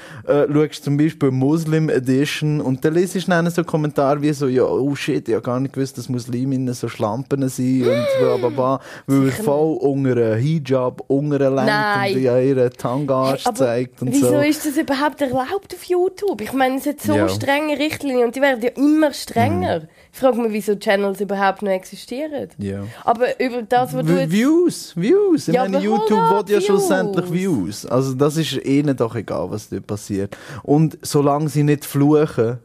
schaust 0.51 0.83
zum 0.83 0.97
Beispiel 0.97 1.29
Muslim 1.29 1.89
Edition 1.89 2.59
und 2.59 2.83
dann 2.83 2.95
liest 2.95 3.13
du 3.15 3.19
dann 3.27 3.49
so 3.51 3.63
Kommentare 3.63 4.19
wie 4.21 4.33
so, 4.33 4.47
ja, 4.47 4.63
oh 4.63 4.95
shit, 4.95 5.27
ich 5.29 5.35
habe 5.35 5.43
gar 5.43 5.59
nicht 5.59 5.73
gewusst, 5.75 5.97
dass 5.97 6.09
Musliminnen 6.09 6.73
so 6.73 6.87
Schlampen 6.89 7.47
sind 7.49 7.83
und 7.87 8.05
bla 8.19 8.37
bla 8.37 8.49
bla. 8.49 8.79
Weil 9.05 9.27
er 9.27 9.31
voll 9.31 9.77
unter 9.77 10.35
Hijab, 10.35 11.03
unter 11.07 11.51
Nein. 11.51 12.15
und 12.15 12.21
ja, 12.21 12.39
ihre 12.39 12.69
Tangarsch 12.81 13.45
Aber 13.45 13.55
zeigt 13.55 14.01
und 14.01 14.11
wieso 14.11 14.27
so. 14.29 14.39
ist 14.39 14.65
das 14.65 14.75
überhaupt 14.75 15.21
erlaubt 15.21 15.73
auf 15.75 15.83
YouTube? 15.83 16.41
Ich 16.41 16.51
meine, 16.53 16.77
es 16.77 16.85
hat 16.87 16.99
so 16.99 17.13
Ja. 17.15 17.29
strenge 17.29 17.77
Richtlinien 17.77 18.25
und 18.25 18.35
die 18.35 18.41
werden 18.41 18.61
ja 18.61 18.69
immer 18.69 19.13
strenger. 19.13 19.83
Ich 20.11 20.19
frage 20.19 20.41
mich, 20.41 20.51
wieso 20.51 20.75
Channels 20.75 21.21
überhaupt 21.21 21.61
noch 21.61 21.71
existieren. 21.71 22.49
Ja. 22.57 22.83
Aber 23.05 23.39
über 23.39 23.61
das, 23.61 23.93
was 23.93 24.05
du 24.05 24.19
jetzt... 24.19 24.31
Views, 24.31 24.93
Views. 24.95 25.47
Ich 25.47 25.53
Ja, 25.53 25.63
meine, 25.63 25.79
YouTube 25.79 26.09
will 26.47 26.53
ja 26.55 26.59
schlussendlich 26.61 27.31
Views. 27.31 27.83
Views. 27.83 27.85
Also 27.85 28.13
das 28.15 28.35
ist 28.37 28.53
ihnen 28.65 28.97
doch 28.97 29.15
egal, 29.15 29.51
was 29.51 29.69
dort 29.69 29.85
passiert. 29.87 30.35
Und 30.63 30.97
solange 31.01 31.49
sie 31.49 31.63
nicht 31.63 31.85
fluchen, 31.85 32.59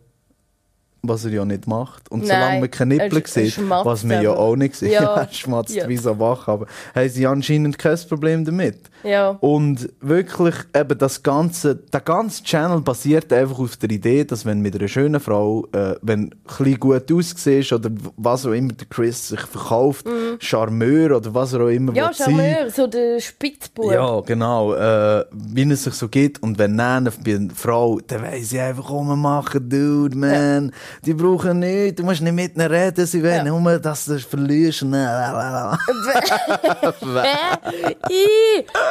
was 1.02 1.24
er 1.24 1.30
ja 1.32 1.44
nicht 1.44 1.66
macht, 1.66 2.10
und 2.10 2.20
Nein, 2.20 2.28
solange 2.28 2.60
man 2.60 2.70
keine 2.70 2.94
Nippel 2.96 3.18
er 3.18 3.22
er 3.22 3.28
sieht, 3.28 3.52
schmatzt 3.52 3.86
was 3.86 4.02
man 4.04 4.22
ja 4.22 4.30
auch 4.32 4.56
nicht 4.56 4.74
sieht, 4.74 4.92
Ja. 4.92 5.02
ja. 5.02 5.14
er 5.22 5.32
schmatzt 5.32 5.74
Ja. 5.74 5.88
wie 5.88 5.96
so 5.96 6.18
wach, 6.18 6.48
aber 6.48 6.66
haben 6.94 7.08
sie 7.08 7.26
anscheinend 7.26 7.78
kein 7.78 7.98
Problem 8.08 8.44
damit. 8.44 8.78
Ja. 9.04 9.30
Und 9.40 9.88
wirklich, 10.00 10.54
eben 10.74 10.98
das 10.98 11.22
ganze, 11.22 11.76
der 11.76 12.00
ganze 12.00 12.42
Channel 12.42 12.80
basiert 12.80 13.32
einfach 13.32 13.58
auf 13.60 13.76
der 13.76 13.90
Idee, 13.90 14.24
dass 14.24 14.44
wenn 14.44 14.60
mit 14.60 14.74
einer 14.74 14.88
schönen 14.88 15.20
Frau, 15.20 15.66
äh, 15.72 15.94
wenn 16.02 16.24
ein 16.24 16.34
bisschen 16.46 16.80
gut 16.80 17.12
aussiehst 17.12 17.72
oder 17.72 17.90
was 18.16 18.44
auch 18.46 18.50
immer 18.52 18.72
der 18.72 18.86
Chris 18.88 19.28
sich 19.28 19.40
verkauft, 19.40 20.06
Charmeur 20.40 21.16
oder 21.16 21.32
was 21.34 21.52
er 21.52 21.60
auch 21.60 21.68
immer 21.68 21.92
Mhm. 21.92 21.96
Ja, 21.96 22.08
will 22.08 22.14
sein, 22.14 22.26
Charmeur, 22.36 22.70
so 22.70 22.86
der 22.86 23.20
Spitzbub. 23.20 23.92
ja, 23.92 24.20
genau. 24.22 24.74
Äh, 24.74 25.24
wie 25.32 25.70
es 25.70 25.84
sich 25.84 25.94
so 25.94 26.08
gibt. 26.08 26.42
Und 26.42 26.58
wenn 26.58 26.76
dann 26.76 27.04
bei 27.24 27.36
einer 27.36 27.50
Frau, 27.54 28.00
dann 28.06 28.22
weiss 28.22 28.52
ich 28.52 28.60
einfach, 28.60 28.86
komm, 28.86 29.20
machen, 29.20 29.68
Dude, 29.68 30.16
man. 30.16 30.72
Die 31.04 31.14
brauchen 31.14 31.58
nichts. 31.60 31.96
Du 31.96 32.04
musst 32.04 32.20
nicht 32.22 32.32
mit 32.32 32.56
ihnen 32.56 32.66
reden. 32.70 33.06
Sie 33.06 33.22
wollen 33.22 33.46
Ja. 33.46 33.58
nur, 33.58 33.78
dass 33.78 34.06
du 34.06 34.18
verlierst. 34.18 34.82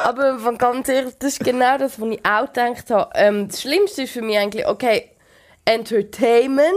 Aber 0.03 0.39
von 0.39 0.57
ganz 0.57 0.89
ehrlich, 0.89 1.13
das 1.19 1.33
ist 1.33 1.43
genau 1.43 1.77
das, 1.77 1.99
was 1.99 2.09
ich 2.09 2.25
auch 2.25 2.45
gedacht 2.53 2.89
habe. 2.91 3.09
Ähm, 3.15 3.47
das 3.47 3.61
Schlimmste 3.61 4.03
ist 4.03 4.11
für 4.13 4.21
mich 4.21 4.37
eigentlich, 4.37 4.67
okay, 4.67 5.09
Entertainment 5.65 6.71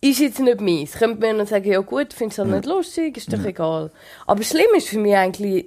ist 0.00 0.20
jetzt 0.20 0.40
nicht 0.40 0.60
meins. 0.60 0.92
Könnte 0.92 1.26
man 1.26 1.38
noch 1.38 1.46
sagen, 1.46 1.70
ja 1.70 1.80
gut, 1.80 2.12
findest 2.12 2.38
du 2.38 2.42
halt 2.42 2.52
nicht 2.52 2.66
lustig, 2.66 3.16
ist 3.16 3.32
doch 3.32 3.44
egal. 3.44 3.90
Aber 4.26 4.42
schlimm 4.42 4.66
ist 4.76 4.88
für 4.88 4.98
mich 4.98 5.14
eigentlich 5.16 5.66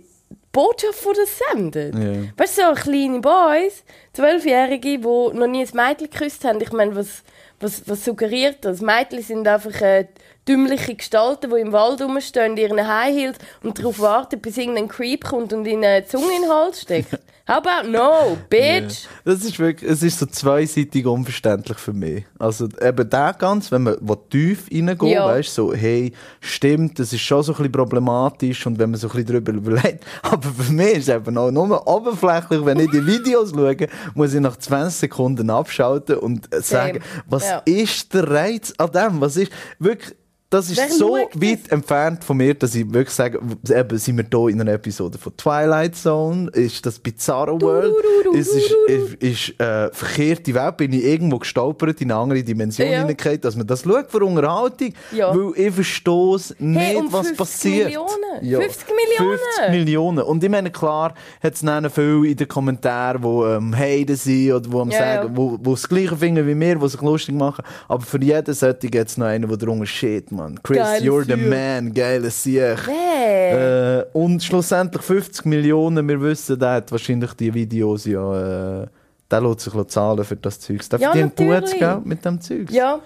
Botschaft 0.51 0.95
von 0.99 1.13
das 1.15 1.29
sendet. 1.51 1.95
Ja. 1.95 2.23
Weißt 2.37 2.57
du, 2.57 2.61
so 2.63 2.73
kleine 2.73 3.19
Boys, 3.19 3.83
Zwölfjährige, 4.13 4.97
die 4.99 4.99
noch 4.99 5.47
nie 5.47 5.65
ein 5.65 5.69
Mädchen 5.73 6.09
geküsst 6.09 6.43
haben. 6.43 6.59
Ich 6.61 6.71
meine, 6.73 6.95
was, 6.95 7.23
was, 7.61 7.87
was 7.87 8.03
suggeriert 8.03 8.65
das? 8.65 8.81
Mädchen 8.81 9.21
sind 9.21 9.47
einfach 9.47 9.79
äh, 9.81 10.07
dümmliche 10.47 10.95
Gestalten, 10.95 11.51
die 11.51 11.61
im 11.61 11.71
Wald 11.71 12.01
rumstehen, 12.01 12.57
ihren 12.57 12.85
High 12.87 13.15
Heels 13.15 13.37
und 13.63 13.79
darauf 13.79 13.99
warten, 13.99 14.41
bis 14.41 14.57
irgendein 14.57 14.87
Creep 14.87 15.23
kommt 15.23 15.53
und 15.53 15.65
ihnen 15.65 15.85
eine 15.85 16.05
Zunge 16.05 16.35
in 16.35 16.41
den 16.43 16.51
Hals 16.51 16.81
steckt. 16.81 17.17
How 17.51 17.57
about 17.57 17.89
no, 17.89 18.37
bitch? 18.49 19.07
Das 19.25 19.43
ist 19.43 19.59
wirklich, 19.59 19.91
es 19.91 20.01
ist 20.03 20.19
so 20.19 20.25
zweiseitig 20.25 21.05
unverständlich 21.05 21.77
für 21.77 21.91
mich. 21.91 22.23
Also 22.39 22.69
eben 22.81 23.09
der 23.09 23.33
ganz, 23.37 23.69
wenn 23.73 23.83
man 23.83 23.97
will 23.99 24.17
tief 24.29 24.69
reingeht, 24.71 25.01
Ja. 25.09 25.25
weißt 25.25 25.53
so, 25.53 25.73
hey, 25.73 26.13
stimmt, 26.39 26.97
das 26.97 27.11
ist 27.11 27.19
schon 27.19 27.43
so 27.43 27.51
ein 27.51 27.57
bisschen 27.57 27.71
problematisch 27.73 28.65
und 28.65 28.79
wenn 28.79 28.91
man 28.91 28.99
so 29.01 29.07
ein 29.09 29.11
bisschen 29.25 29.27
darüber 29.43 29.51
überlegt. 29.75 30.05
Aber 30.21 30.47
für 30.49 30.71
mich 30.71 30.93
ist 30.93 31.09
es 31.09 31.15
eben 31.15 31.37
auch 31.37 31.51
nur 31.51 31.85
oberflächlich, 31.87 32.63
wenn 32.65 32.79
ich 32.79 32.89
die 32.89 33.05
Videos 33.05 33.49
schaue, 33.55 33.75
muss 34.13 34.33
ich 34.33 34.39
nach 34.39 34.55
20 34.55 34.97
Sekunden 34.99 35.49
abschalten 35.49 36.19
und 36.19 36.47
sagen, 36.63 37.01
was 37.27 37.43
Ja. 37.49 37.57
ist 37.65 38.13
der 38.13 38.29
Reiz 38.29 38.73
an 38.77 38.91
dem? 38.93 39.19
Was 39.19 39.35
ist 39.35 39.51
wirklich, 39.77 40.15
das 40.51 40.69
ist 40.69 40.77
Wer 40.77 40.89
so 40.89 41.17
schaut 41.17 41.33
das? 41.33 41.41
weit 41.41 41.71
entfernt 41.71 42.23
von 42.23 42.37
mir, 42.37 42.53
dass 42.53 42.75
ich 42.75 42.85
wirklich 42.93 43.15
sage, 43.15 43.39
eben, 43.69 43.97
sind 43.97 44.17
wir 44.17 44.25
hier 44.29 44.49
in 44.49 44.61
einer 44.61 44.73
Episode 44.73 45.17
von 45.17 45.35
Twilight 45.37 45.95
Zone? 45.95 46.49
Ist 46.51 46.85
das 46.85 46.99
Bizarro 46.99 47.59
World? 47.61 47.93
du, 48.25 48.37
Es 48.37 48.49
ist, 48.49 48.69
ist, 48.87 49.13
ist 49.49 49.59
äh, 49.61 49.89
verkehrte 49.93 50.53
Welt, 50.53 50.77
bin 50.77 50.91
ich 50.93 51.03
irgendwo 51.05 51.39
gestolpert 51.39 52.01
in 52.01 52.11
eine 52.11 52.19
andere 52.19 52.43
Dimension 52.43 52.85
Ja. 52.87 52.99
hineingefallen, 52.99 53.39
dass 53.41 53.55
man 53.55 53.65
das 53.65 53.83
schaut 53.83 54.11
für 54.11 54.23
Unterhaltung, 54.25 54.93
Ja. 55.13 55.33
weil 55.35 55.53
ich 55.55 55.73
verstehe 55.73 56.37
nicht, 56.59 56.95
um 56.97 57.11
was 57.13 57.27
50 57.27 57.37
passiert. 57.37 57.85
Millionen. 57.85 58.61
50 58.61 58.87
Millionen. 58.89 59.39
50 59.57 59.69
Millionen. 59.71 60.19
Und 60.25 60.43
ich 60.43 60.49
meine, 60.49 60.69
klar, 60.69 61.13
hat 61.41 61.53
es 61.53 61.61
dann 61.61 61.89
viele 61.89 62.27
in 62.27 62.35
den 62.35 62.47
Kommentaren, 62.49 63.21
die 63.21 63.27
ähm, 63.27 63.73
Haten 63.73 64.15
sind 64.17 64.51
oder 64.51 64.69
die 64.69 64.75
am 64.77 64.91
Ja, 64.91 64.99
sagen, 64.99 65.29
ja. 65.29 65.37
wo, 65.37 65.57
wo 65.61 65.71
das 65.71 65.87
Gleiche 65.87 66.17
finden 66.17 66.45
wie 66.45 66.59
wir, 66.59 66.75
die 66.75 66.89
sich 66.89 67.01
lustig 67.01 67.35
machen. 67.35 67.63
Aber 67.87 68.01
für 68.03 68.21
jeden 68.21 68.53
sollte 68.53 68.89
gibt 68.89 69.07
es 69.09 69.15
noch 69.17 69.27
einen, 69.27 69.47
der 69.47 69.57
drunter 69.57 69.85
shit, 69.85 70.29
man. 70.41 70.59
Chris, 70.63 70.77
Geiles 70.77 71.03
you're 71.03 71.23
the 71.25 71.33
Sieg. 71.33 71.49
man, 71.49 71.93
geiler 71.93 72.29
Sieg. 72.29 72.77
Wer? 72.87 73.99
Äh, 74.01 74.05
und 74.17 74.43
schlussendlich 74.43 75.01
50 75.01 75.45
Millionen, 75.45 76.07
wir 76.07 76.21
wissen, 76.21 76.57
der 76.59 76.71
hat 76.73 76.91
wahrscheinlich 76.91 77.33
die 77.33 77.53
Videos 77.53 78.05
ja, 78.05 78.81
äh, 78.83 78.87
der 79.29 79.41
lässt 79.41 79.61
sich 79.61 79.87
zahlen 79.87 80.23
für 80.25 80.35
das 80.35 80.59
Zeug. 80.59 80.81
Der 80.89 80.99
Ja, 80.99 81.11
verdient 81.11 81.39
natürlich. 81.39 81.61
gutes 81.61 81.79
Geld 81.79 82.05
mit 82.05 82.25
dem 82.25 82.41
Zeug. 82.41 82.71
ja. 82.71 82.99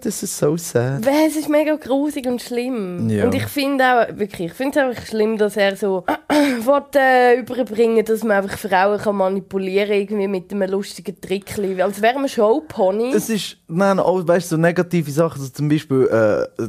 Das 0.00 0.22
ist 0.22 0.38
so 0.38 0.56
sad. 0.56 1.04
Weil 1.04 1.26
Es 1.26 1.36
ist 1.36 1.48
mega 1.48 1.74
grusig 1.74 2.26
und 2.26 2.40
schlimm. 2.40 3.08
Ja. 3.10 3.24
Und 3.24 3.34
ich 3.34 3.46
finde 3.46 3.84
auch, 3.84 4.18
wirklich, 4.18 4.48
ich 4.48 4.52
finde 4.52 4.78
es 4.78 4.86
einfach 4.86 5.06
schlimm, 5.06 5.36
dass 5.36 5.56
er 5.56 5.76
so 5.76 6.04
will, 6.28 6.82
äh, 6.94 7.40
überbringen 7.40 8.04
dass 8.04 8.22
man 8.22 8.44
einfach 8.44 8.58
Frauen 8.58 8.98
kann 8.98 9.16
manipulieren 9.16 9.92
irgendwie 9.92 10.28
mit 10.28 10.52
einem 10.52 10.70
lustigen 10.70 11.20
Trick. 11.20 11.58
Als 11.80 12.00
wäre 12.00 12.18
man 12.18 12.28
Showpony. 12.28 13.12
Es 13.12 13.28
ist, 13.28 13.56
nein, 13.66 13.98
auch, 13.98 14.26
weißt 14.26 14.52
du, 14.52 14.56
so 14.56 14.60
negative 14.60 15.10
Sachen, 15.10 15.40
also 15.40 15.52
zum 15.52 15.68
Beispiel, 15.68 16.06
äh, 16.06 16.68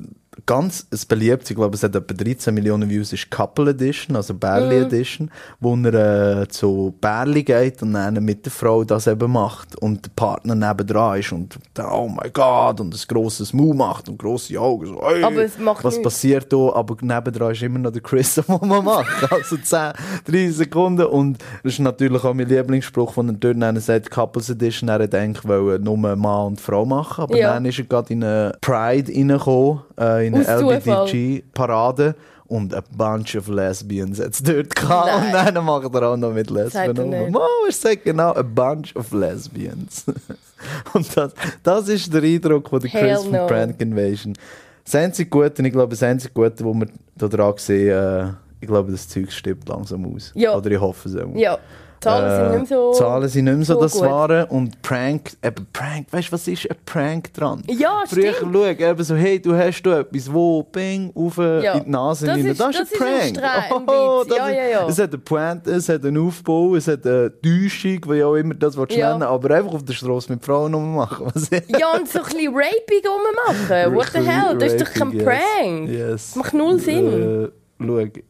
ganz 0.49 0.87
ein 0.91 0.99
beliebtes, 1.07 1.51
ich 1.51 1.55
glaube, 1.55 1.75
es 1.75 1.83
hat 1.83 1.95
etwa 1.95 2.11
13 2.11 2.53
Millionen 2.55 2.89
Views, 2.89 3.13
ist 3.13 3.29
Couple 3.29 3.69
Edition, 3.69 4.15
also 4.15 4.33
Bärli 4.33 4.77
Mhm. 4.79 4.85
Edition, 4.87 5.31
wo 5.59 5.75
er 5.75 6.41
äh, 6.41 6.47
zu 6.47 6.95
Bärli 6.99 7.43
geht 7.43 7.83
und 7.83 7.93
dann 7.93 8.15
mit 8.25 8.45
der 8.45 8.51
Frau 8.51 8.83
das 8.83 9.05
eben 9.05 9.31
macht 9.31 9.75
und 9.77 10.05
der 10.07 10.11
Partner 10.15 10.55
nebendran 10.55 11.19
ist 11.19 11.31
und 11.31 11.59
der, 11.77 11.93
oh 11.93 12.07
mein 12.07 12.33
Gott, 12.33 12.79
und 12.79 12.95
ein 12.95 12.99
grosses 13.07 13.53
Mu 13.53 13.73
macht 13.75 14.09
und 14.09 14.17
grosse 14.17 14.59
Augen, 14.59 14.87
so, 14.87 14.99
hey, 15.07 15.23
Aber 15.23 15.43
es 15.43 15.59
macht 15.59 15.83
was 15.83 15.95
nichts. 15.97 16.03
passiert 16.03 16.51
da, 16.51 16.73
aber 16.73 16.97
nebendran 16.99 17.51
ist 17.51 17.61
immer 17.61 17.77
noch 17.79 17.91
der 17.91 18.01
Chris, 18.01 18.33
den 18.47 18.67
man 18.67 18.83
macht, 18.83 19.31
also 19.31 19.55
10, 19.55 19.91
30 20.25 20.55
Sekunden 20.55 21.05
und 21.05 21.37
das 21.63 21.73
ist 21.73 21.79
natürlich 21.79 22.23
auch 22.23 22.33
mein 22.33 22.47
Lieblingsspruch, 22.47 23.13
von 23.13 23.27
den 23.27 23.39
dort 23.39 23.61
dann 23.61 23.79
sagt, 23.79 24.09
Couples 24.09 24.49
Edition, 24.49 24.89
er 24.89 25.01
eigentlich 25.01 25.47
wollen 25.47 25.83
nur 25.83 25.95
Mann 25.97 26.47
und 26.47 26.59
Frau 26.61 26.85
machen, 26.85 27.21
aber 27.25 27.37
Ja. 27.37 27.53
dann 27.53 27.65
ist 27.65 27.77
er 27.77 27.85
gerade 27.85 28.11
in 28.13 28.23
eine 28.23 28.53
Pride 28.61 29.11
reingekommen, 29.13 29.81
äh, 29.99 30.25
in 30.27 30.38
LGBTG-Parade 30.47 32.15
und 32.49 32.73
a 32.73 32.81
bunch 32.91 33.35
of 33.35 33.47
lesbians 33.47 34.19
hat 34.19 34.33
es 34.33 34.43
dort 34.43 34.75
gehabt 34.75 35.07
Nein. 35.31 35.47
und 35.47 35.55
dann 35.55 35.65
macht 35.65 35.93
er 35.93 36.03
auch 36.09 36.17
noch 36.17 36.33
mit 36.33 36.49
Lesben 36.49 37.09
nicht. 37.09 37.35
Oh, 37.35 37.65
er 37.67 37.71
sagt 37.71 38.03
genau, 38.03 38.33
a 38.33 38.41
bunch 38.41 38.95
of 38.95 39.11
lesbians. 39.11 40.05
und 40.93 41.15
das, 41.15 41.33
das 41.61 41.87
ist 41.89 42.11
der 42.11 42.23
Eindruck 42.23 42.69
von 42.69 42.79
der 42.79 42.89
Hell 42.89 43.13
Chris 43.13 43.23
von 43.23 43.31
no. 43.31 43.47
Prank 43.47 43.79
Invasion. 43.79 44.33
Das 44.83 44.95
einzige 44.95 45.29
Gute, 45.29 45.61
ich 45.61 45.71
glaube, 45.71 45.91
das 45.91 46.01
einzige 46.01 46.33
Gute, 46.33 46.65
wo 46.65 46.73
wir 46.73 46.87
da 47.15 47.27
dran 47.27 47.53
sehen, 47.57 47.89
äh, 47.89 48.33
ich 48.59 48.67
glaube, 48.67 48.91
das 48.91 49.07
Zeug 49.07 49.31
stirbt 49.31 49.69
langsam 49.69 50.05
aus. 50.13 50.31
Ja. 50.33 50.57
Oder 50.57 50.71
ich 50.71 50.79
hoffe 50.79 51.07
es 51.07 51.15
auch. 51.15 51.35
ja, 51.35 51.59
Zahlen 52.01 52.29
sind 52.31 52.49
nicht 52.61 52.69
mehr 52.71 52.77
so. 52.79 52.91
Äh, 52.91 52.93
Zahlen 52.95 53.29
sind 53.29 53.45
nicht 53.45 53.55
mehr 53.57 53.65
so, 53.65 53.73
so 53.75 53.81
das 53.81 53.91
gut. 53.93 54.01
Wahre. 54.03 54.45
Und 54.47 54.81
Prank, 54.81 55.31
eben 55.43 55.67
Prank, 55.73 56.07
weißt 56.11 56.27
du, 56.29 56.31
was 56.33 56.47
ist 56.47 56.69
ein 56.69 56.77
Prank 56.85 57.33
dran? 57.33 57.61
Ja, 57.67 58.03
Früher 58.07 58.33
stimmt. 58.33 58.53
schau, 58.53 58.65
eben 58.65 59.03
so, 59.03 59.15
hey, 59.15 59.41
du 59.41 59.55
hast 59.55 59.81
du 59.83 59.91
etwas, 59.91 60.31
wo, 60.33 60.63
bing, 60.63 61.11
auf 61.15 61.37
Ja. 61.37 61.73
in 61.73 61.83
die 61.85 61.89
Nase 61.89 62.25
Das 62.25 62.35
rein. 62.37 62.45
ist- 62.45 62.59
das 62.59 62.69
ist 62.69 62.79
das 62.79 62.91
ein 62.91 62.97
Prank. 62.99 63.31
ist 63.37 63.43
ein 63.43 63.83
Oh, 63.87 64.23
das 64.27 64.37
Ja, 64.37 64.49
ja, 64.49 64.67
ja. 64.67 64.87
Es 64.87 64.99
hat 64.99 65.09
eine 65.09 65.17
Pointe, 65.19 65.71
es 65.71 65.89
hat 65.89 66.05
einen 66.05 66.17
Aufbau, 66.25 66.75
es 66.75 66.87
hat 66.87 67.05
eine 67.05 67.31
Täuschung, 67.41 67.99
wie 68.07 68.23
auch 68.23 68.35
immer 68.35 68.53
das 68.55 68.77
willst 68.77 68.95
Ja. 68.95 69.11
nennen, 69.11 69.23
aber 69.23 69.55
einfach 69.55 69.73
auf 69.73 69.83
der 69.83 69.93
Straße 69.93 70.31
mit 70.31 70.43
Frauen 70.45 70.73
rummachen. 70.73 71.27
Ja, 71.77 71.93
und 71.97 72.07
so 72.07 72.19
ein 72.19 72.25
bisschen 72.25 72.53
Raping 72.53 73.01
rummachen. 73.05 73.95
What 73.95 74.09
the 74.13 74.19
hell? 74.19 74.57
Das 74.57 74.73
ist 74.73 74.81
doch 74.85 74.93
kein 74.93 75.07
Raping, 75.09 75.23
Prank. 75.25 75.89
Yes. 75.89 75.99
yes. 75.99 76.27
Das 76.27 76.35
macht 76.35 76.53
null 76.53 76.79
Sinn. 76.79 77.43
Äh, 77.45 77.85
schau, 77.85 78.21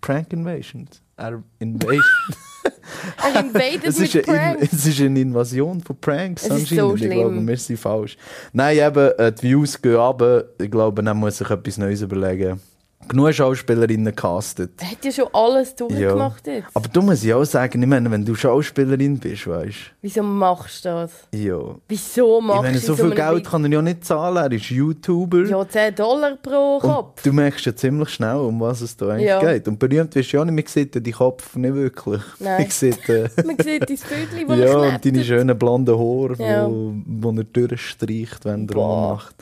Prank 0.00 0.32
Invasion. 0.32 0.88
Er 1.16 1.42
Invasion. 1.58 2.02
Es 3.82 3.98
ist, 3.98 4.28
eine 4.28 4.58
es 4.60 4.86
ist 4.86 5.00
eine 5.00 5.20
Invasion 5.20 5.80
von 5.80 5.96
Pranks 6.00 6.44
Es 6.44 6.50
anscheinend. 6.50 6.98
so 6.98 7.04
ich 7.04 7.10
glaube, 7.10 7.46
wir 7.46 7.56
sind 7.56 7.78
falsch. 7.78 8.16
Nein, 8.52 8.78
eben, 8.78 9.10
äh, 9.18 9.32
die 9.32 9.42
Views 9.42 9.80
gehen 9.80 9.96
runter. 9.96 10.44
Ich 10.58 10.70
glaube, 10.70 11.02
dann 11.02 11.16
muss 11.16 11.38
sich 11.38 11.50
etwas 11.50 11.78
Neues 11.78 12.02
überlegen. 12.02 12.60
Genug 13.08 13.32
Schauspielerinnen 13.32 14.14
castet. 14.14 14.70
Er 14.80 14.90
hat 14.90 15.04
ja 15.04 15.10
schon 15.12 15.28
alles 15.32 15.74
durchgemacht 15.74 16.46
jetzt. 16.46 16.68
Aber 16.74 16.88
du 16.88 17.02
musst 17.02 17.24
ja 17.24 17.36
auch 17.36 17.44
sagen, 17.44 17.82
ich 17.82 17.88
meine, 17.88 18.10
wenn 18.10 18.24
du 18.24 18.34
Schauspielerin 18.34 19.18
bist, 19.18 19.46
weißt 19.46 19.76
Wieso 20.02 20.22
machst 20.22 20.84
du 20.84 20.88
das? 20.90 21.12
du, 21.32 21.38
ja. 21.38 21.58
Wieso 21.88 22.38
Ich 22.38 22.44
machst 22.44 22.62
meine, 22.62 22.74
du 22.74 22.80
so 22.86 22.94
viel 22.96 23.04
einem 23.06 23.14
Geld 23.14 23.46
kann 23.50 23.64
er 23.64 23.70
ja 23.70 23.82
nicht 23.82 24.04
zahlen. 24.04 24.36
Er 24.36 24.52
ist 24.52 24.70
YouTuber. 24.70 25.44
Ja, 25.46 25.68
10 25.68 25.94
Dollar 25.94 26.36
pro 26.36 26.76
Und 26.76 26.80
Kopf. 26.82 27.22
du 27.22 27.32
merkst 27.32 27.64
ja 27.66 27.74
ziemlich 27.74 28.10
schnell, 28.10 28.36
um 28.36 28.60
was 28.60 28.80
es 28.82 28.96
da 28.96 29.08
eigentlich 29.08 29.26
Ja. 29.28 29.40
geht. 29.40 29.66
Und 29.68 29.78
berühmt 29.78 30.14
wirst 30.14 30.32
du 30.32 30.36
ja 30.36 30.44
nicht, 30.44 30.54
man 30.54 30.64
sieht 30.66 30.94
ja 30.94 31.00
deinen 31.00 31.12
Kopf 31.14 31.56
nicht 31.56 31.74
wirklich. 31.74 32.22
Nein. 32.40 32.62
Man 32.62 32.70
sieht, 32.70 33.08
äh, 33.08 33.28
Man 33.44 33.56
sieht 33.58 33.88
dein 33.88 33.96
Viertel, 33.96 34.48
wo 34.48 34.52
ja, 34.54 34.76
und 34.76 35.04
deine 35.04 35.24
schönen 35.24 35.58
blonden 35.58 35.94
Haare, 35.98 36.34
Ja. 36.38 36.66
wo, 36.68 36.92
wo 37.06 37.30
er 37.30 37.44
durchstreicht, 37.44 38.44
wenn 38.44 38.68
er 38.68 38.74
Boah. 38.74 39.12
macht. 39.14 39.34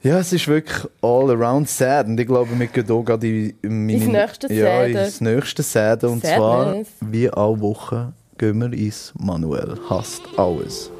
Ja, 0.00 0.18
es 0.20 0.32
ist 0.32 0.46
wirklich 0.46 0.86
all 1.02 1.30
around 1.30 1.68
sad. 1.68 2.06
Und 2.06 2.20
ich 2.20 2.26
glaube, 2.26 2.56
wir 2.56 2.66
gehen 2.68 2.86
hier 2.86 3.02
gerade 3.02 3.26
in, 3.26 3.52
in 3.62 3.86
meine... 3.86 3.98
Ins 3.98 4.06
nächste 4.06 4.52
Ja, 4.54 4.80
Säden. 4.82 5.04
ins 5.04 5.20
nächste 5.20 5.62
Säden. 5.64 6.10
Und 6.10 6.24
zwar, 6.24 6.66
Sadness. 6.66 6.88
wie 7.00 7.28
alle 7.30 7.60
Wochen, 7.60 8.14
gehen 8.38 8.60
wir 8.60 8.72
ins 8.72 9.12
Manuel. 9.18 9.74
Hasst 9.90 10.22
alles. 10.36 10.90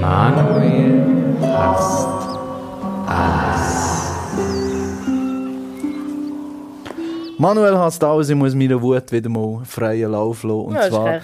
Manuel 0.00 1.02
hasst 1.42 2.08
Manuel 7.38 7.76
hasst 7.78 8.02
alles. 8.04 8.28
Ich 8.28 8.36
muss 8.36 8.54
meiner 8.54 8.80
Wut 8.80 9.10
wieder 9.12 9.28
mal 9.28 9.64
freien 9.64 10.12
Lauf 10.12 10.42
lassen. 10.44 10.60
Und 10.66 10.74
Ja, 10.74 10.88
zwar... 10.88 11.20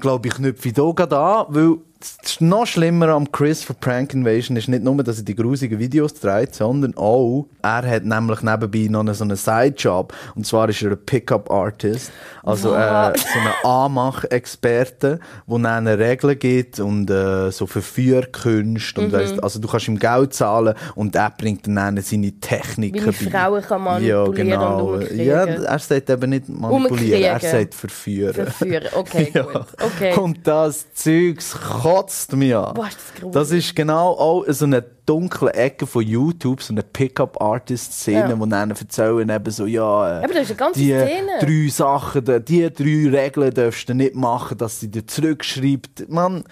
glaube 0.00 0.28
ich, 0.28 0.34
knüpfe 0.34 0.68
ich 0.68 0.74
hier 0.74 0.94
gerade 0.94 1.18
an, 1.18 1.46
weil 1.50 1.76
das 1.98 2.40
noch 2.40 2.66
schlimmer 2.66 3.08
am 3.08 3.30
Chris 3.30 3.62
von 3.62 3.76
Prank 3.76 4.12
Invasion 4.12 4.56
ist 4.56 4.68
nicht 4.68 4.84
nur, 4.84 5.02
dass 5.02 5.18
er 5.18 5.24
die 5.24 5.34
grusigen 5.34 5.78
Videos 5.78 6.14
dreht, 6.14 6.54
sondern 6.54 6.96
auch, 6.96 7.46
er 7.62 7.86
hat 7.86 8.04
nämlich 8.04 8.42
nebenbei 8.42 8.86
noch 8.90 9.00
einen, 9.00 9.14
so 9.14 9.24
einen 9.24 9.36
Sidejob. 9.36 10.12
Und 10.34 10.46
zwar 10.46 10.68
ist 10.68 10.82
er 10.82 10.92
ein 10.92 10.98
Pickup-Artist, 11.04 12.12
also 12.42 12.74
äh, 12.74 13.12
so 13.16 13.38
ein 13.38 13.70
Anmach-Experte, 13.70 15.20
der 15.46 15.58
dann 15.58 15.86
Regeln 15.86 16.38
gibt 16.38 16.80
und 16.80 17.10
äh, 17.10 17.50
so 17.50 17.66
Verführkünste. 17.66 19.00
Und 19.00 19.12
weißt, 19.12 19.42
also 19.42 19.58
du 19.58 19.68
kannst 19.68 19.88
ihm 19.88 19.98
Geld 19.98 20.34
zahlen 20.34 20.74
und 20.94 21.16
er 21.16 21.30
bringt 21.30 21.66
dann 21.66 22.00
seine 22.02 22.32
Techniken 22.40 23.06
Wie 23.20 23.24
bei. 23.26 23.30
Frauen 23.30 23.62
kann 23.62 23.80
ja, 24.02 24.24
manipulieren 24.24 24.34
genau. 24.34 24.86
und 24.86 24.94
umkriegen. 24.94 25.26
Ja, 25.26 25.44
er 25.44 25.78
sagt 25.78 26.10
eben 26.10 26.30
nicht 26.30 26.48
manipulieren, 26.48 27.22
er 27.22 27.40
sagt 27.40 27.74
verführen. 27.74 28.34
Verführen. 28.34 28.88
Okay, 28.94 29.30
Ja. 29.34 29.42
gut. 29.42 29.66
Okay. 29.82 30.14
Und 30.18 30.46
das 30.46 30.92
Zeugs 30.94 31.54
kotzt 31.86 32.32
mich 32.34 32.54
an. 32.54 32.74
Boah, 32.74 32.88
ist 32.88 32.96
das 32.98 33.14
gruselig. 33.14 33.32
das 33.34 33.50
ist 33.52 33.76
genau 33.76 34.08
auch 34.12 34.44
so 34.48 34.64
eine 34.64 34.82
dunkle 34.82 35.52
Ecke 35.54 35.86
von 35.86 36.02
YouTube, 36.02 36.62
so 36.62 36.72
eine 36.72 36.82
Pickup-Artist-Szene, 36.82 38.30
Ja. 38.30 38.40
wo 38.40 38.46
dann 38.46 38.70
erzählen 38.70 39.28
eben 39.28 39.50
so, 39.50 39.66
ja, 39.66 40.20
äh, 40.20 40.24
Aber 40.24 40.34
das 40.34 40.42
ist 40.42 40.50
eine 40.50 40.56
ganze 40.56 40.80
die 40.80 40.86
Szene. 40.92 41.32
drei 41.40 41.68
Sachen, 41.70 42.24
die, 42.44 42.70
drei 42.72 43.18
Regeln 43.22 43.54
darfst 43.54 43.88
du 43.88 43.94
nicht 43.94 44.14
machen, 44.14 44.58
dass 44.58 44.80
sie 44.80 44.88
dir 44.90 45.06
zurückschreibt. 45.06 46.08
Man, 46.08 46.44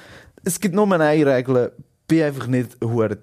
es 0.44 0.60
gibt 0.60 0.74
nur 0.74 0.90
eine 0.92 1.26
Regel, 1.26 1.72
bin 2.06 2.22
einfach 2.22 2.46
nicht 2.46 2.76
ein 2.80 2.90
hure 2.92 3.16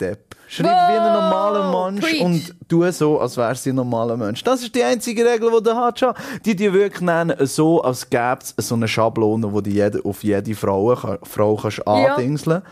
Schreib 0.54 0.66
wie 0.66 0.98
ein 0.98 1.14
normaler 1.14 1.72
Wow, 1.72 1.92
Mensch 1.92 2.04
preach. 2.06 2.22
und 2.22 2.56
tu 2.68 2.92
so, 2.92 3.20
als 3.22 3.38
wärst 3.38 3.66
du 3.66 3.70
ein 3.70 3.76
normaler 3.76 4.18
Mensch. 4.18 4.44
Das 4.44 4.62
ist 4.62 4.76
die 4.76 4.84
einzige 4.84 5.26
Regel, 5.26 5.50
die 5.50 5.64
du 5.64 5.74
hast. 5.76 6.00
schon. 6.00 6.14
Die 6.44 6.56
die 6.58 6.74
wirklich 6.74 7.00
nennen, 7.02 7.36
so, 7.48 7.82
als 7.82 8.10
gäbe 8.10 8.40
es 8.58 8.68
so 8.68 8.76
eine 8.76 8.88
Schablone, 8.90 9.48
die 9.48 9.64
du 9.64 9.70
jede, 9.70 10.04
auf 10.04 10.24
jede 10.26 10.54
Frau, 10.54 10.94
kann- 10.96 11.20
Frau 11.24 11.56
kannst 11.56 11.78
Ja. 11.78 11.84
andingseln 12.16 12.64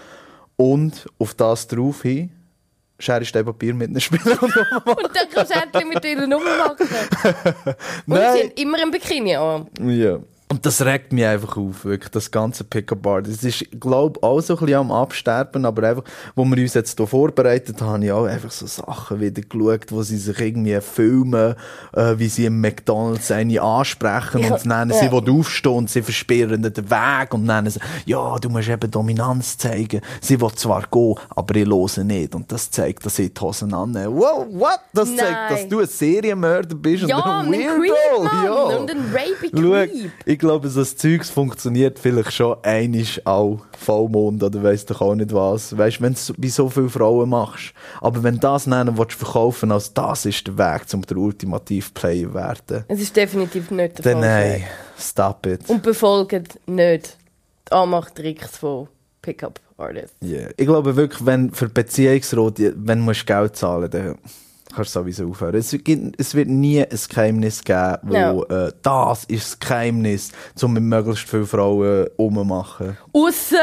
Und 0.58 1.06
auf 1.20 1.34
das 1.36 1.68
drauf 1.70 2.02
hin, 2.02 2.32
Schere, 3.02 3.24
Stein, 3.24 3.46
Papier 3.46 3.74
mit 3.74 3.88
einem 3.92 4.02
Spieler 4.02 4.38
und 4.44 4.54
Und 4.58 5.10
dann 5.16 5.30
kannst 5.34 5.56
du 5.56 5.60
endlich 5.62 5.86
mit 5.88 6.04
ihnen 6.04 6.34
rummachen. 6.34 6.76
Und 6.86 6.86
sie 6.86 8.04
Nein. 8.08 8.26
haben 8.40 8.52
immer 8.58 8.78
ein 8.82 8.92
Bikini 8.92 9.38
an. 9.38 9.68
Ja. 9.86 10.18
Und 10.52 10.66
das 10.66 10.84
regt 10.84 11.14
mich 11.14 11.24
einfach 11.26 11.58
auf, 11.58 11.86
wirklich, 11.86 12.10
das 12.10 12.32
ganze 12.32 12.64
Pickup-Art. 12.64 13.28
Es 13.28 13.44
ist, 13.44 13.66
glaube 13.80 14.18
ich, 14.18 14.24
auch 14.24 14.42
so 14.42 14.56
ein 14.56 14.60
bisschen 14.66 14.80
am 14.80 14.92
Absterben, 14.92 15.64
aber 15.64 15.88
einfach, 15.88 16.04
wo 16.34 16.44
wir 16.44 16.58
uns 16.58 16.74
jetzt 16.74 16.98
hier 16.98 17.06
vorbereitet 17.06 17.80
haben, 17.84 18.10
auch 18.10 18.26
einfach 18.26 18.50
so 18.50 18.66
Sachen 18.66 19.20
wieder 19.20 19.44
geschaut, 19.44 19.92
wo 19.92 20.02
sie 20.02 20.18
sich 20.18 20.40
irgendwie 20.40 20.82
filmen, 20.82 21.54
äh, 21.94 22.16
wie 22.18 22.30
sie 22.30 22.46
im 22.46 22.60
McDonalds 22.62 23.30
eine 23.30 23.62
ansprechen 23.62 24.40
Ich- 24.40 24.50
und 24.50 24.66
nennen 24.66 24.90
ja. 24.90 24.98
sie, 24.98 25.12
wo 25.12 25.22
du 25.22 25.42
aufstehen 25.42 25.72
und 25.74 25.90
sie 25.92 26.02
versperren 26.02 26.64
den 26.64 26.90
Weg 26.90 27.32
und 27.32 27.46
nennen 27.46 27.70
sie, 27.70 27.80
ja, 28.08 28.36
du 28.40 28.50
musst 28.50 28.70
eben 28.70 28.90
Dominanz 28.90 29.56
zeigen. 29.56 30.02
Sie 30.20 30.42
will 30.42 30.52
zwar 30.56 30.88
gehen, 30.92 31.14
aber 31.30 31.56
ich 31.58 31.68
höre 31.68 32.04
nicht. 32.04 32.34
Und 32.34 32.52
das 32.52 32.72
zeigt, 32.72 33.06
dass 33.06 33.18
sie 33.18 33.32
die 33.32 33.40
Hosen 33.40 33.72
annehmen. 33.72 34.16
Wow, 34.16 34.48
what? 34.50 34.80
Das 34.94 35.16
zeigt, 35.16 35.32
Nein. 35.32 35.52
dass 35.52 35.68
du 35.68 35.80
ein 35.82 35.88
Serienmörder 35.88 36.76
bist 36.76 37.04
Ja, 37.04 37.18
und 37.18 37.54
ein 37.54 37.54
Weirdo. 37.54 37.82
Creep, 37.82 38.44
ja. 38.44 38.54
Und 38.54 38.90
ein 38.90 39.14
rapey 39.14 39.52
Schau, 39.54 39.72
Creep. 39.72 40.39
Ich 40.40 40.48
glaube, 40.48 40.70
so 40.70 40.80
das 40.80 40.96
Zeugs 40.96 41.30
funktioniert 41.30 42.00
vielleicht 42.00 42.32
schon 42.32 42.56
einisch 42.64 43.20
auch 43.26 43.60
Vollmond 43.78 44.42
oder 44.42 44.64
weiss 44.64 44.86
doch 44.86 45.02
auch 45.02 45.14
nicht 45.14 45.34
was. 45.34 45.78
Weißt 45.78 46.00
du, 46.00 46.04
wenn 46.04 46.14
du 46.14 46.34
bei 46.38 46.48
so 46.48 46.70
vielen 46.70 46.90
Frauen 46.90 47.28
machst. 47.28 47.74
Aber 48.00 48.24
wenn 48.24 48.40
das 48.40 48.66
nennen 48.66 48.98
willst, 48.98 49.16
verkaufen 49.16 49.70
als 49.70 49.94
das 49.94 50.26
ist 50.26 50.48
der 50.48 50.58
Weg, 50.58 50.84
um 50.94 51.02
der 51.02 51.18
ultimative 51.18 51.90
Player 51.94 52.30
zu 52.30 52.34
werden, 52.34 52.86
Es 52.88 53.02
ist 53.02 53.18
definitiv 53.18 53.70
nicht 53.70 53.98
der 53.98 54.14
dann 54.14 54.24
falsche 54.24 54.50
nein, 54.50 54.64
stop 54.98 55.46
it. 55.46 55.70
Und 55.70 55.84
befolgt 55.84 56.58
nicht 56.66 57.18
die 57.68 57.72
Anmachtricks 57.74 58.56
von 58.56 58.88
Pickup 59.22 59.60
Artists. 59.78 60.16
Yeah. 60.24 60.52
Ich 60.56 60.68
glaube 60.68 60.96
wirklich, 60.96 61.26
wenn 61.26 61.52
für 61.52 61.68
Beziehungsrat, 61.68 62.60
wenn 62.60 63.00
du 63.00 63.04
musst 63.04 63.28
Geld 63.28 63.58
zahlen 63.58 63.90
dann 63.92 64.18
kannst 64.76 64.94
sowieso 64.94 65.30
aufhören. 65.30 65.56
Es, 65.56 65.72
gibt, 65.72 66.20
es 66.20 66.36
wird 66.36 66.48
nie 66.48 66.82
ein 66.84 67.00
Geheimnis 67.10 67.64
geben, 67.64 67.98
wo 68.04 68.14
Ja. 68.14 68.34
äh, 68.68 68.72
das 68.82 69.24
ist 69.26 69.52
das 69.54 69.60
Geheimnis, 69.60 70.32
um 70.62 70.74
mit 70.74 70.84
möglichst 70.84 71.28
vielen 71.30 71.46
Frauen 71.46 72.08
umzumachen. 72.18 72.98
Ausser 73.14 73.58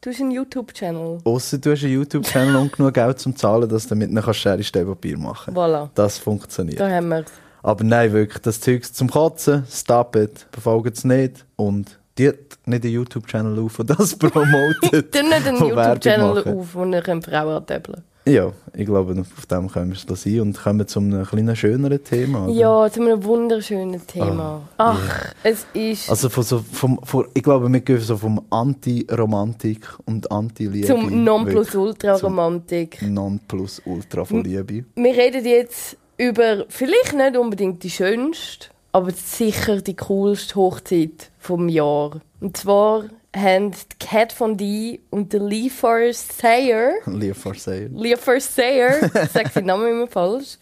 du 0.00 0.10
hast 0.10 0.20
einen 0.20 0.30
YouTube-Channel. 0.32 1.18
Ausser 1.24 1.58
du 1.58 1.72
hast 1.72 1.84
einen 1.84 1.92
YouTube-Channel 1.92 2.56
und 2.56 2.72
genug 2.72 2.94
Geld 2.94 3.18
zum 3.18 3.36
Zahlen, 3.36 3.68
dass 3.68 3.84
du 3.84 3.90
damit 3.90 4.10
nicht 4.12 4.34
Schere, 4.34 4.62
Stein, 4.62 4.86
Papier 4.86 5.18
machen 5.18 5.54
Voilà. 5.54 5.88
Das 5.94 6.18
funktioniert. 6.18 6.80
Da 6.80 6.90
haben 6.90 7.08
wir 7.08 7.20
es. 7.20 7.26
Aber 7.62 7.84
nein, 7.84 8.12
wirklich, 8.12 8.42
das 8.42 8.60
Zeug 8.60 8.84
zum 8.92 9.08
Kotzen, 9.08 9.64
stop 9.70 10.16
it, 10.16 10.46
befolgt 10.50 10.96
es 10.96 11.04
nicht 11.04 11.44
und 11.56 11.98
tut 12.16 12.34
nicht 12.66 12.84
einen 12.84 12.92
YouTube-Channel 12.92 13.58
auf, 13.60 13.76
der 13.76 13.96
das 13.96 14.16
promotet. 14.18 15.14
Dann 15.14 15.28
nicht 15.28 15.46
einen 15.46 15.58
YouTube-Channel 15.58 16.38
auf, 16.44 16.74
wo 16.74 16.90
könnt 17.02 17.24
Frauen 17.24 17.56
antöbeln 17.56 18.02
Ja, 18.24 18.52
ich 18.74 18.86
glaube, 18.86 19.20
auf 19.20 19.46
dem 19.46 19.68
können 19.68 19.90
wir 19.90 19.96
es 19.96 20.08
lassen 20.08 20.40
und 20.40 20.56
kommen 20.62 20.86
zu 20.86 21.00
einem 21.00 21.24
kleinen 21.26 21.56
schöneren 21.56 22.02
Thema. 22.04 22.44
oder? 22.44 22.52
Ja, 22.54 22.88
zu 22.90 23.00
einem 23.00 23.24
wunderschönen 23.24 24.06
Thema. 24.06 24.62
Ach, 24.78 25.32
es 25.42 25.66
ist 25.74 26.08
Also 26.08 26.28
von 26.28 26.44
so, 26.44 26.58
vom, 26.60 27.00
von, 27.02 27.26
ich 27.34 27.42
glaube, 27.42 27.68
wir 27.68 27.80
gehen 27.80 27.98
so 27.98 28.16
vom 28.16 28.40
Anti-Romantik 28.50 29.88
und 30.06 30.30
Anti-Liebe. 30.30 30.86
zum 30.86 31.24
Nonplusultra-Romantik. 31.24 33.02
Nonplusultra 33.02 34.24
von 34.24 34.44
Liebe. 34.44 34.84
Wir 34.94 35.14
reden 35.16 35.44
jetzt 35.44 35.96
über 36.16 36.64
vielleicht 36.68 37.14
nicht 37.14 37.36
unbedingt 37.36 37.82
die 37.82 37.90
schönste, 37.90 38.68
aber 38.92 39.10
sicher 39.10 39.80
die 39.80 39.96
coolste 39.96 40.54
Hochzeit 40.54 41.30
vom 41.38 41.68
Jahr. 41.68 42.20
Und 42.40 42.56
zwar 42.56 43.04
haben 43.34 43.72
die 43.72 44.06
Cat 44.06 44.32
von 44.32 44.56
D 44.56 45.00
und 45.10 45.32
der 45.32 45.40
Lee 45.40 45.70
Forrest 45.70 46.38
Sayer 46.38 46.92
Liebe 47.06 47.34
for 47.34 47.54
Sale. 47.54 47.90
Leah 47.94 48.18
Sayer, 48.40 49.02
ich 49.02 49.30
sage 49.32 49.50
den 49.56 49.66
Namen 49.66 49.88
immer 49.88 50.06
falsch, 50.06 50.58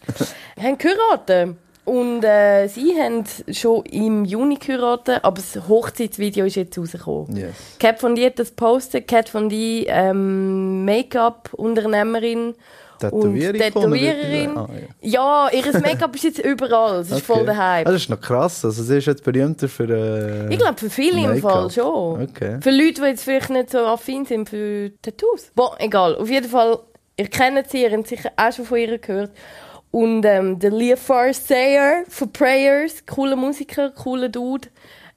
haben 0.59 0.77
geheiratet. 0.77 1.57
Und 1.83 2.23
äh, 2.23 2.67
sie 2.67 2.95
haben 2.97 3.23
schon 3.51 3.83
im 3.85 4.23
Juni 4.23 4.55
geheiratet, 4.55 5.23
aber 5.23 5.41
das 5.41 5.67
Hochzeitsvideo 5.67 6.45
ist 6.45 6.55
jetzt 6.55 6.77
rausgekommen. 6.77 7.35
Yes. 7.35 7.55
Cat 7.79 7.99
von 7.99 8.15
D 8.15 8.25
hat 8.25 8.37
das 8.37 8.51
postet. 8.51 9.07
Cat 9.07 9.29
von 9.29 9.49
D, 9.49 9.85
ähm, 9.87 10.85
Make-up-Unternehmerin 10.85 12.53
und 13.09 13.33
Tätowierung 13.33 13.59
Tätowiererin. 13.59 14.57
Ah, 14.57 14.69
ja. 15.01 15.49
ja, 15.49 15.49
ihr 15.51 15.79
Make-up 15.81 16.15
ist 16.15 16.23
jetzt 16.23 16.39
überall. 16.39 16.99
Es 17.01 17.11
ist 17.11 17.25
voll 17.25 17.37
Okay. 17.37 17.45
der 17.45 17.57
Hype. 17.57 17.87
Ah, 17.87 17.91
das 17.91 18.01
ist 18.03 18.09
noch 18.09 18.21
krass. 18.21 18.63
Also, 18.65 18.83
sie 18.83 18.97
ist 18.97 19.07
jetzt 19.07 19.23
berühmter 19.23 19.67
für. 19.67 19.89
Äh, 19.89 20.53
ich 20.53 20.59
glaube, 20.59 20.77
für 20.77 20.89
viele 20.89 21.33
im. 21.33 21.41
Fall 21.41 21.69
schon. 21.71 22.21
Okay. 22.23 22.57
Für 22.61 22.71
Leute, 22.71 23.01
die 23.01 23.07
jetzt 23.07 23.23
vielleicht 23.23 23.49
nicht 23.49 23.69
so 23.71 23.79
affin 23.79 24.25
sind 24.25 24.49
für 24.49 24.91
Tattoos. 25.01 25.51
Boah, 25.55 25.75
egal. 25.79 26.15
Auf 26.15 26.29
jeden 26.29 26.49
Fall, 26.49 26.79
ihr 27.17 27.27
kennt 27.27 27.69
sie, 27.69 27.83
ihr 27.83 27.91
habt 27.91 28.07
sicher 28.07 28.31
auch 28.37 28.51
schon 28.51 28.65
von 28.65 28.77
ihr 28.77 28.97
gehört. 28.97 29.31
Und 29.91 30.23
ähm, 30.25 30.57
der 30.57 30.71
Leah 30.71 30.95
Farsayer 30.95 32.03
von 32.07 32.31
Prayers, 32.31 33.05
cooler 33.05 33.35
Musiker, 33.35 33.91
cooler 33.91 34.29
Dude. 34.29 34.69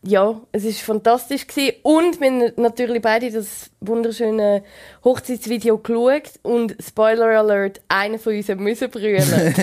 Ja, 0.07 0.39
es 0.53 0.65
war 0.65 0.73
fantastisch. 0.73 1.47
Gewesen. 1.47 1.77
Und 1.83 2.21
wir 2.21 2.27
haben 2.29 2.53
natürlich 2.57 3.01
beide 3.01 3.31
das 3.31 3.71
wunderschöne 3.81 4.63
Hochzeitsvideo 5.03 5.79
geschaut. 5.79 6.33
Und 6.43 6.77
Spoiler 6.79 7.39
Alert, 7.39 7.81
einer 7.89 8.19
von 8.19 8.37
uns 8.37 8.49
müssen 8.49 8.91
brüllen. 8.91 9.25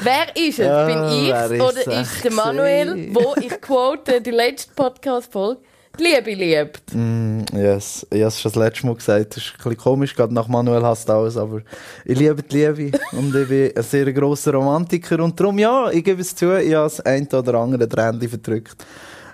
Wer 0.00 0.36
ist 0.36 0.58
es? 0.58 0.86
Bin 0.86 1.04
ich 1.10 1.28
ist 1.28 1.60
oder 1.60 2.00
es 2.00 2.12
ist 2.12 2.24
der 2.24 2.32
Manuel, 2.32 3.14
wo 3.14 3.34
ich 3.38 3.60
quote 3.60 4.22
die 4.22 4.30
letzte 4.30 4.72
Podcast-Folge, 4.74 5.60
die 5.60 5.71
Liebe 5.98 6.32
liebt? 6.34 6.94
Mm, 6.94 7.40
yes. 7.52 8.06
Ich 8.10 8.20
habe 8.20 8.28
es 8.28 8.40
schon 8.40 8.52
das 8.52 8.62
letzte 8.62 8.86
Mal 8.86 8.94
gesagt. 8.94 9.36
Das 9.36 9.44
ist 9.44 9.52
ein 9.52 9.56
bisschen 9.58 9.76
komisch, 9.76 10.14
gerade 10.14 10.32
nach 10.32 10.48
Manuel 10.48 10.82
hasst 10.82 11.08
alles, 11.10 11.36
aber 11.36 11.60
ich 12.04 12.18
liebe 12.18 12.42
die 12.42 12.56
Liebe 12.56 12.98
und 13.12 13.34
ich 13.34 13.48
bin 13.48 13.76
ein 13.76 13.82
sehr 13.82 14.12
grosser 14.12 14.52
Romantiker 14.54 15.22
und 15.22 15.38
darum, 15.38 15.58
ja, 15.58 15.90
ich 15.90 16.02
gebe 16.02 16.20
es 16.20 16.34
zu, 16.34 16.58
ich 16.58 16.74
habe 16.74 16.84
das 16.84 17.00
ein 17.00 17.26
oder 17.26 17.54
andere 17.54 17.88
Tränchen 17.88 18.28
verdrückt. 18.28 18.86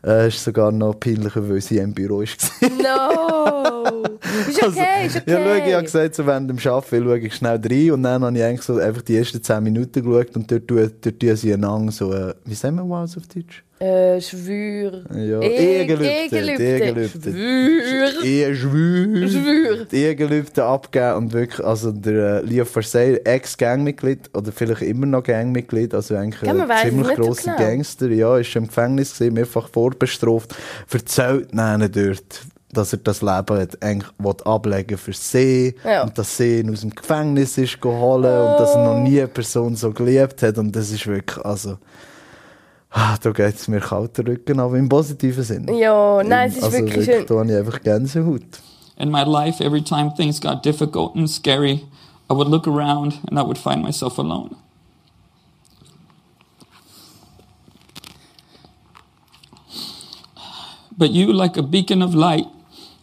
Äh, 0.04 0.28
ist 0.28 0.42
sogar 0.44 0.70
noch 0.70 0.94
peinlicher, 0.94 1.48
weil 1.48 1.60
sie 1.60 1.78
im 1.78 1.92
Büro 1.92 2.20
war. 2.20 2.26
No! 2.78 4.16
Ist 4.48 4.62
okay, 4.62 5.06
ist 5.06 5.16
okay. 5.16 5.32
Ja, 5.32 5.42
schau, 5.42 5.66
ich 5.66 5.74
habe 5.74 5.84
gesagt, 5.84 6.14
so 6.14 6.26
während 6.26 6.50
dem 6.50 6.58
Arbeiten 6.72 7.04
schaue 7.04 7.18
ich 7.18 7.34
schnell 7.34 7.60
rein 7.62 7.90
und 7.92 8.02
dann 8.04 8.24
habe 8.24 8.36
ich 8.36 8.44
eigentlich 8.44 8.62
so 8.62 8.76
einfach 8.78 9.02
die 9.02 9.16
ersten 9.16 9.42
10 9.42 9.62
Minuten 9.62 10.02
geschaut 10.02 10.36
und 10.36 10.50
dort 10.50 10.68
tun, 10.68 10.90
dort 11.00 11.20
tun 11.20 11.36
sie 11.36 11.52
einander 11.52 11.92
so, 11.92 12.12
äh, 12.12 12.34
wie 12.44 12.54
sagen 12.54 12.76
wir 12.76 12.88
was 12.88 13.16
auf 13.16 13.26
Deutsch? 13.26 13.64
Äh, 13.80 14.20
Schwür. 14.20 15.04
Ja, 15.14 15.40
Eh- 15.40 15.78
Ehegelübde. 15.78 16.06
Ehegelübde. 16.10 17.30
Schwür. 17.30 18.24
Eheschwür. 18.24 19.28
Schwür. 19.28 19.86
Ehegelübde 19.92 20.64
abgeben 20.64 21.14
und 21.16 21.32
wirklich, 21.32 21.64
also 21.64 21.92
der 21.92 22.42
äh, 22.42 22.44
Leo 22.44 22.64
Versailles, 22.64 23.20
Ex-Gangmitglied 23.24 24.30
oder 24.36 24.50
vielleicht 24.50 24.82
immer 24.82 25.06
noch 25.06 25.22
Gangmitglied, 25.22 25.94
also 25.94 26.16
eigentlich 26.16 26.42
Ja, 26.42 26.54
ein 26.54 26.88
ziemlich 26.90 27.14
grosser 27.16 27.54
genau. 27.56 27.68
Gangster, 27.70 28.08
ja, 28.08 28.36
ist 28.38 28.56
im 28.56 28.66
Gefängnis 28.66 29.14
gewesen, 29.16 29.34
mehrfach 29.34 29.68
vorbestraft, 29.68 30.56
erzählt 30.92 31.52
ihnen 31.52 31.92
dort, 31.92 32.40
dass 32.72 32.92
er 32.92 32.98
das 32.98 33.22
Leben 33.22 33.58
hat, 33.60 33.80
eigentlich 33.80 34.10
ablegen 34.44 34.98
für 34.98 35.12
sie 35.12 35.74
Ja. 35.84 36.02
und 36.02 36.18
dass 36.18 36.36
sie 36.36 36.60
ihn 36.60 36.72
aus 36.72 36.80
dem 36.80 36.90
Gefängnis 36.90 37.56
ist 37.58 37.80
geholt 37.80 38.24
und 38.24 38.58
dass 38.58 38.74
er 38.74 38.84
noch 38.84 38.98
nie 39.02 39.18
eine 39.20 39.28
Person 39.28 39.76
so 39.76 39.92
geliebt 39.92 40.42
hat 40.42 40.58
und 40.58 40.74
das 40.74 40.90
ist 40.90 41.06
wirklich, 41.06 41.44
also 41.46 41.78
ah, 42.90 43.16
da 43.20 43.30
geht 43.30 43.54
es 43.54 43.68
mir 43.68 43.80
kalter 43.80 44.26
Rücken, 44.26 44.60
aber 44.60 44.76
im 44.78 44.88
positiven 44.88 45.42
Sinn. 45.44 45.74
Ja, 45.74 46.22
nein, 46.22 46.48
es 46.48 46.56
ist 46.56 46.64
also 46.64 46.78
wirklich 46.78 47.04
schön. 47.04 47.26
Da 47.26 47.34
habe 47.36 47.50
ich 47.50 47.56
einfach 47.56 47.82
Gänsehaut. 47.82 48.60
In 48.96 49.10
my 49.10 49.22
life, 49.22 49.62
every 49.62 49.82
time 49.82 50.12
things 50.16 50.40
got 50.40 50.64
difficult 50.64 51.14
and 51.14 51.28
scary, 51.30 51.86
I 52.28 52.34
would 52.34 52.48
look 52.48 52.66
around 52.66 53.20
and 53.28 53.38
I 53.38 53.42
would 53.42 53.58
find 53.58 53.82
myself 53.82 54.18
alone. 54.18 54.56
But 60.98 61.12
you, 61.12 61.32
like 61.32 61.56
a 61.56 61.62
beacon 61.62 62.02
of 62.02 62.12
light, 62.12 62.46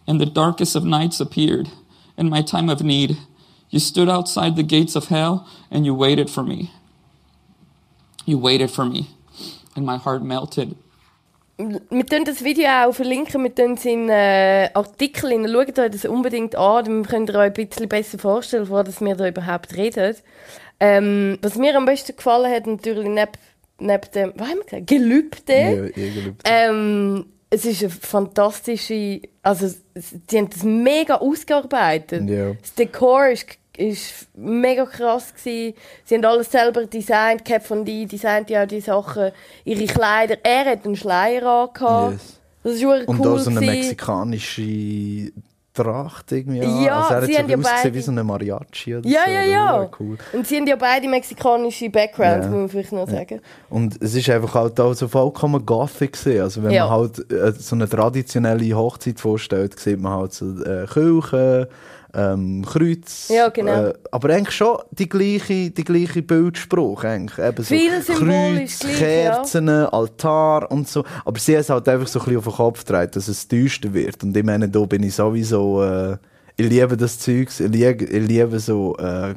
in 0.06 0.18
the 0.18 0.26
darkest 0.26 0.76
of 0.76 0.84
nights 0.84 1.18
appeared. 1.18 1.70
In 2.18 2.28
my 2.28 2.42
time 2.42 2.68
of 2.68 2.82
need, 2.82 3.16
you 3.70 3.80
stood 3.80 4.08
outside 4.08 4.54
the 4.56 4.62
gates 4.62 4.96
of 4.96 5.08
hell 5.08 5.46
and 5.70 5.84
you 5.84 5.94
waited 5.94 6.30
for 6.30 6.42
me. 6.42 6.70
You 8.26 8.38
waited 8.38 8.70
for 8.70 8.84
me, 8.84 9.08
and 9.76 9.86
my 9.86 9.98
heart 9.98 10.22
melted. 10.22 10.76
Wir 11.58 12.06
tun 12.06 12.24
das 12.26 12.44
Video 12.44 12.68
auch 12.68 12.92
verlinken, 12.92 13.42
wir 13.42 13.54
tun 13.54 13.78
seinen 13.78 14.10
äh, 14.10 14.68
Artikel 14.74 15.32
in. 15.32 15.48
Schaut 15.48 15.78
euch 15.78 15.90
das 15.90 16.04
unbedingt 16.04 16.54
an, 16.54 16.84
dann 16.84 17.06
könnt 17.06 17.30
ihr 17.30 17.38
euch 17.38 17.46
ein 17.46 17.52
bisschen 17.54 17.88
besser 17.88 18.18
vorstellen, 18.18 18.66
vor 18.66 18.84
dass 18.84 19.00
wir 19.00 19.16
da 19.16 19.26
überhaupt 19.26 19.74
reden. 19.74 20.16
Ähm, 20.78 21.38
was 21.40 21.56
mir 21.56 21.74
am 21.74 21.86
besten 21.86 22.14
gefallen 22.14 22.52
hat, 22.52 22.66
natürlich 22.66 23.08
neben, 23.08 23.32
neben 23.78 24.10
dem, 24.14 24.32
was 24.36 24.48
haben 24.48 24.58
wir 24.58 24.64
gesagt? 24.64 24.86
Gelübde. 24.86 25.52
Ja, 25.54 25.84
Ehegelübde. 25.86 26.44
Ähm, 26.44 27.26
es 27.48 27.64
ist 27.64 27.82
eine 27.82 27.90
fantastische, 27.90 29.22
also 29.42 29.68
sie 29.94 30.38
haben 30.38 30.50
das 30.50 30.62
mega 30.62 31.16
ausgearbeitet. 31.16 32.28
Ja. 32.28 32.52
Das 32.52 32.74
Dekor 32.74 33.28
ist, 33.28 33.46
ist 33.78 34.28
mega 34.34 34.84
krass 34.86 35.34
gewesen. 35.34 35.74
Sie 36.04 36.14
haben 36.14 36.24
alles 36.24 36.50
selber 36.50 36.86
designt. 36.86 37.44
Cap 37.44 37.64
von 37.66 37.84
die 37.84 38.06
designt 38.06 38.50
ja 38.50 38.66
die 38.66 38.80
Sachen, 38.80 39.30
ihre 39.64 39.86
Kleider. 39.86 40.36
Er 40.42 40.64
hat 40.72 40.84
einen 40.84 40.96
Schleier 40.96 41.44
angehabt. 41.46 42.12
Yes. 42.12 42.40
Das 42.62 42.72
ist 42.74 42.80
schon 42.82 43.02
Und 43.04 43.20
cool 43.20 43.28
auch 43.28 43.38
so 43.38 43.50
eine 43.50 43.60
mexikanische 43.60 45.30
Tracht 45.72 46.32
irgendwie. 46.32 46.60
Ja, 46.84 47.00
also 47.02 47.14
er 47.14 47.20
hat 47.20 47.26
sie 47.26 47.32
so 47.34 47.38
haben 47.40 47.48
ja 47.50 47.56
beide- 47.58 47.94
wie 47.94 48.00
so 48.00 48.10
eine 48.10 48.24
Mariachi 48.24 48.96
oder 48.96 49.06
Ja, 49.08 49.20
so. 49.26 49.30
ja, 49.30 49.42
ja. 49.42 49.90
Cool. 50.00 50.16
Und 50.32 50.46
sie 50.46 50.56
haben 50.56 50.66
ja 50.66 50.76
beide 50.76 51.06
mexikanische 51.06 51.90
Backgrounds, 51.90 52.46
Ja. 52.46 52.50
muss 52.50 52.58
man 52.60 52.68
vielleicht 52.70 52.92
noch 52.92 53.08
sagen. 53.08 53.40
Und 53.68 54.02
es 54.02 54.14
ist 54.14 54.30
einfach 54.30 54.54
halt 54.54 54.80
auch 54.80 54.94
so 54.94 55.06
vollkommen 55.06 55.66
gothic 55.66 56.14
gewesen. 56.14 56.40
Also 56.40 56.62
wenn 56.62 56.70
Ja. 56.70 56.86
man 56.86 56.94
halt 56.98 57.30
äh, 57.30 57.52
so 57.52 57.76
eine 57.76 57.86
traditionelle 57.88 58.74
Hochzeit 58.74 59.20
vorstellt, 59.20 59.78
sieht 59.78 60.00
man 60.00 60.12
halt 60.14 60.32
so 60.32 60.46
äh, 60.62 60.86
Kirchen, 60.86 61.66
ähm, 62.14 62.64
Kreuz. 62.64 63.28
Ja, 63.28 63.48
genau. 63.48 63.86
Äh, 63.86 63.94
aber 64.10 64.30
eigentlich 64.30 64.56
schon 64.56 64.78
die 64.90 65.08
gleiche, 65.08 65.70
die 65.70 65.84
gleiche 65.84 66.22
Bildspruch 66.22 67.04
eigentlich. 67.04 67.38
Eben 67.38 67.62
so 67.62 67.74
Viel 67.74 68.00
Kreuz, 68.02 68.78
gleich, 68.78 68.98
Kerzen, 68.98 69.68
Altar 69.68 70.70
und 70.70 70.88
so. 70.88 71.04
Aber 71.24 71.38
sie 71.38 71.54
haben 71.54 71.60
es 71.60 71.70
halt 71.70 71.88
einfach 71.88 72.08
so 72.08 72.20
ein 72.20 72.24
bisschen 72.24 72.38
auf 72.38 72.44
den 72.44 72.52
Kopf 72.52 72.84
gedreht, 72.84 73.16
dass 73.16 73.28
es 73.28 73.48
düster 73.48 73.92
wird. 73.92 74.22
Und 74.22 74.36
ich 74.36 74.44
meine, 74.44 74.68
da 74.68 74.80
bin 74.80 75.02
ich 75.02 75.14
sowieso... 75.14 75.82
Äh, 75.82 76.16
ich 76.58 76.70
liebe 76.70 76.96
das 76.96 77.18
Zeugs. 77.18 77.60
Ich 77.60 77.70
liebe, 77.70 78.04
ich 78.04 78.26
liebe 78.26 78.58
so... 78.58 78.96
Äh, 78.96 79.34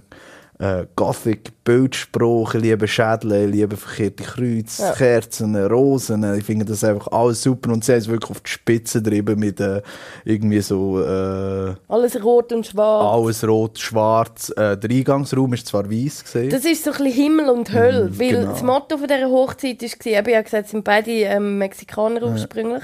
äh, 0.60 0.86
Gothic, 0.96 1.64
Bildspruch, 1.64 2.54
ich 2.54 2.62
liebe 2.62 2.88
Schädel, 2.88 3.46
ich 3.46 3.52
liebe 3.52 3.78
verkehrte 3.78 4.24
Kreuze, 4.24 4.84
Ja. 4.84 4.92
Kerzen, 4.92 5.56
Rosen, 5.56 6.38
ich 6.38 6.44
finde 6.44 6.66
das 6.66 6.84
einfach 6.84 7.08
alles 7.08 7.42
super 7.42 7.72
und 7.72 7.86
sie 7.86 7.94
haben 7.94 8.00
es 8.00 8.08
wirklich 8.10 8.30
auf 8.32 8.42
die 8.42 8.50
Spitze 8.50 9.02
getrieben 9.02 9.40
mit 9.40 9.60
äh, 9.62 9.82
irgendwie 10.26 10.60
so 10.60 11.02
äh, 11.02 11.76
Alles 11.88 12.22
rot 12.22 12.52
und 12.52 12.66
schwarz. 12.66 13.14
alles 13.14 13.48
rot, 13.48 13.80
schwarz. 13.80 14.50
Äh, 14.58 14.78
der 14.78 14.90
Eingangsraum 14.90 15.54
ist 15.54 15.68
zwar 15.68 15.90
weiß 15.90 16.26
gesehen. 16.26 16.50
Das 16.50 16.66
ist 16.66 16.84
so 16.84 16.92
ein 16.92 16.98
bisschen 16.98 17.14
Himmel 17.14 17.50
und 17.50 17.74
Hölle, 17.74 18.20
weil 18.20 18.32
genau. 18.32 18.52
das 18.52 18.62
Motto 18.62 18.98
von 18.98 19.08
dieser 19.08 19.30
Hochzeit 19.30 19.82
war, 19.82 19.90
ich 20.12 20.18
habe 20.18 20.32
ja 20.32 20.42
gesagt, 20.42 20.66
es 20.66 20.72
sind 20.72 20.84
beide 20.84 21.12
ähm, 21.12 21.58
Mexikaner 21.58 22.22
ursprünglich. 22.24 22.84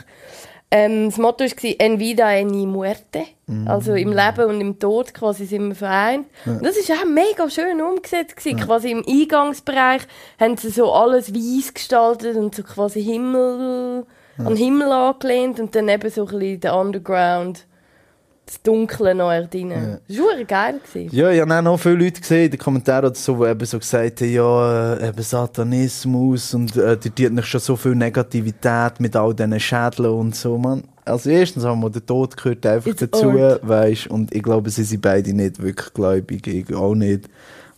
Ähm, 0.77 1.05
das 1.09 1.17
Motto 1.17 1.43
war 1.45 1.79
«En 1.79 1.99
vida 1.99 2.31
en 2.33 2.53
y 2.53 2.65
muerte», 2.67 3.23
Mhm. 3.47 3.67
also 3.67 3.93
im 3.93 4.11
Leben 4.11 4.45
und 4.49 4.59
im 4.59 4.79
Tod 4.79 5.13
quasi 5.13 5.45
sind 5.45 5.67
wir 5.69 5.75
vereint. 5.75 6.25
Und 6.47 6.65
das 6.65 6.75
ist 6.77 6.91
auch 6.91 7.05
mega 7.05 7.47
schön 7.49 7.79
umgesetzt 7.79 8.35
gewesen. 8.37 8.59
Quasi 8.59 8.89
im 8.91 9.03
Eingangsbereich 9.07 10.01
haben 10.39 10.57
sie 10.57 10.69
so 10.71 10.91
alles 10.91 11.31
weiß 11.33 11.73
gestaltet 11.75 12.35
und 12.37 12.55
so 12.55 12.63
quasi 12.63 13.03
Himmel, 13.03 14.03
an 14.39 14.55
Himmel 14.55 14.91
angelehnt 14.91 15.59
und 15.59 15.75
dann 15.75 15.87
eben 15.89 16.09
so 16.09 16.25
ein 16.25 16.39
bisschen 16.39 16.59
der 16.59 16.75
Underground, 16.75 17.65
das 18.45 18.61
Dunkle 18.61 19.15
noch 19.15 19.31
drin. 19.49 19.71
Das 20.07 20.17
war 20.17 20.43
geil. 20.43 20.79
Gewesen. 20.85 21.15
Ja, 21.15 21.31
ich 21.31 21.41
habe 21.41 21.53
auch 21.57 21.61
noch 21.61 21.77
viele 21.79 21.95
Leute 21.95 22.21
gesehen 22.21 22.45
in 22.45 22.51
den 22.51 22.59
Kommentaren, 22.59 23.05
oder 23.05 23.15
so, 23.15 23.43
die 23.43 23.49
eben 23.49 23.65
so 23.65 23.79
gesagt 23.79 24.21
haben, 24.21 24.31
ja, 24.31 24.93
äh, 24.95 25.07
eben 25.09 25.21
Satanismus 25.21 26.53
und 26.53 26.75
äh, 26.77 26.97
die 26.97 27.09
tut 27.09 27.31
nicht 27.33 27.47
schon 27.47 27.59
so 27.59 27.75
viel 27.75 27.95
Negativität 27.95 28.99
mit 28.99 29.15
all 29.15 29.33
diesen 29.33 29.59
Schädeln 29.59 30.11
und 30.11 30.35
so, 30.35 30.57
man. 30.57 30.83
Also 31.05 31.29
erstens 31.29 31.63
haben 31.65 31.81
wir 31.81 31.89
den 31.89 32.05
Tod 32.05 32.35
gehört 32.35 32.65
einfach 32.65 32.89
It's 32.91 32.99
dazu, 32.99 33.29
art. 33.39 33.67
weißt 33.67 34.07
und 34.07 34.33
ich 34.33 34.41
glaube, 34.41 34.69
sie 34.69 34.83
sind 34.83 35.01
beide 35.01 35.33
nicht 35.33 35.61
wirklich 35.61 35.93
gläubig, 35.93 36.47
ich 36.47 36.73
auch 36.75 36.95
nicht. 36.95 37.29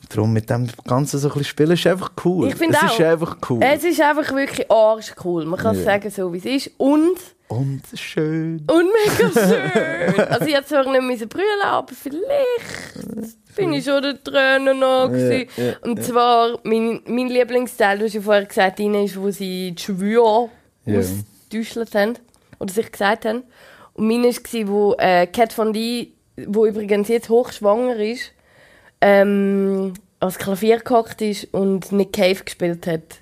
Darum 0.09 0.31
mit 0.31 0.49
dem 0.49 0.67
Ganzen 0.85 1.17
so 1.19 1.27
ein 1.27 1.33
bisschen 1.33 1.43
spielen 1.49 1.71
ist 1.71 1.85
einfach 1.85 2.11
cool. 2.23 2.47
Ich 2.47 2.55
finde 2.55 2.77
es 2.77 2.83
auch. 2.89 2.93
ist 2.93 3.01
einfach 3.05 3.37
cool. 3.49 3.59
Es 3.61 3.83
ist 3.83 3.99
einfach 3.99 4.33
wirklich 4.33 4.71
arschcool. 4.71 5.45
Man 5.45 5.59
kann 5.59 5.75
es 5.75 5.79
Ja. 5.83 5.91
sagen, 5.91 6.09
so 6.09 6.31
wie 6.31 6.37
es 6.37 6.45
ist. 6.45 6.71
Und, 6.77 7.17
und 7.49 7.81
schön. 7.95 8.65
und 8.69 8.85
mega 9.05 9.29
schön. 10.13 10.19
also 10.27 10.45
ich 10.45 10.53
hätte 10.55 10.67
zwar 10.67 10.89
nicht 10.91 11.01
müssen 11.01 11.29
brüllen, 11.29 11.61
aber 11.63 11.93
vielleicht 11.93 13.37
bin 13.55 13.73
ich 13.73 13.85
schon 13.85 14.01
der 14.03 14.21
Tränen 14.23 14.79
noch. 14.79 15.07
gewesen. 15.07 15.49
ja, 15.57 15.73
und 15.81 16.03
zwar, 16.03 16.59
mein, 16.63 17.01
mein 17.07 17.27
Lieblingsteil, 17.27 17.97
du 17.99 18.05
hast 18.05 18.13
ja 18.13 18.21
vorher 18.21 18.45
gesagt, 18.45 18.79
rein 18.79 18.93
ist, 18.95 19.19
wo 19.19 19.31
sie 19.31 19.71
die 19.71 19.81
Schwüre 19.81 20.49
Ja. 20.85 20.99
ausgetäuscht 20.99 21.95
haben. 21.95 22.17
Oder 22.59 22.73
sich 22.73 22.91
gesagt 22.91 23.25
haben. 23.25 23.43
Und 23.93 24.07
meine 24.07 24.27
war, 24.27 24.67
wo 24.67 24.95
äh, 24.99 25.25
Cat 25.27 25.53
Von 25.53 25.73
D, 25.73 26.11
wo 26.45 26.65
übrigens 26.65 27.07
jetzt 27.07 27.29
hochschwanger 27.29 27.95
ist, 27.97 28.31
ähm, 29.01 29.93
ans 30.19 30.37
Klavier 30.37 30.79
gehockt 30.79 31.21
ist 31.21 31.45
und 31.53 31.91
Nick 31.91 32.13
Cave 32.13 32.43
gespielt 32.43 32.85
hat. 32.87 33.21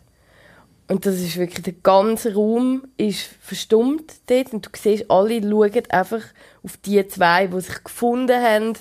Und 0.88 1.06
das 1.06 1.16
ist 1.16 1.38
wirklich, 1.38 1.64
der 1.64 1.74
ganze 1.82 2.36
Raum 2.36 2.84
ist 2.98 3.22
verstummt 3.42 4.14
dort 4.28 4.54
und 4.54 4.66
du 4.66 4.70
siehst, 4.78 5.10
alle 5.10 5.42
schauen 5.42 5.84
einfach 5.90 6.22
auf 6.64 6.78
die 6.78 7.08
zwei, 7.08 7.48
die 7.48 7.60
sich 7.60 7.84
gefunden 7.84 8.40
haben, 8.40 8.74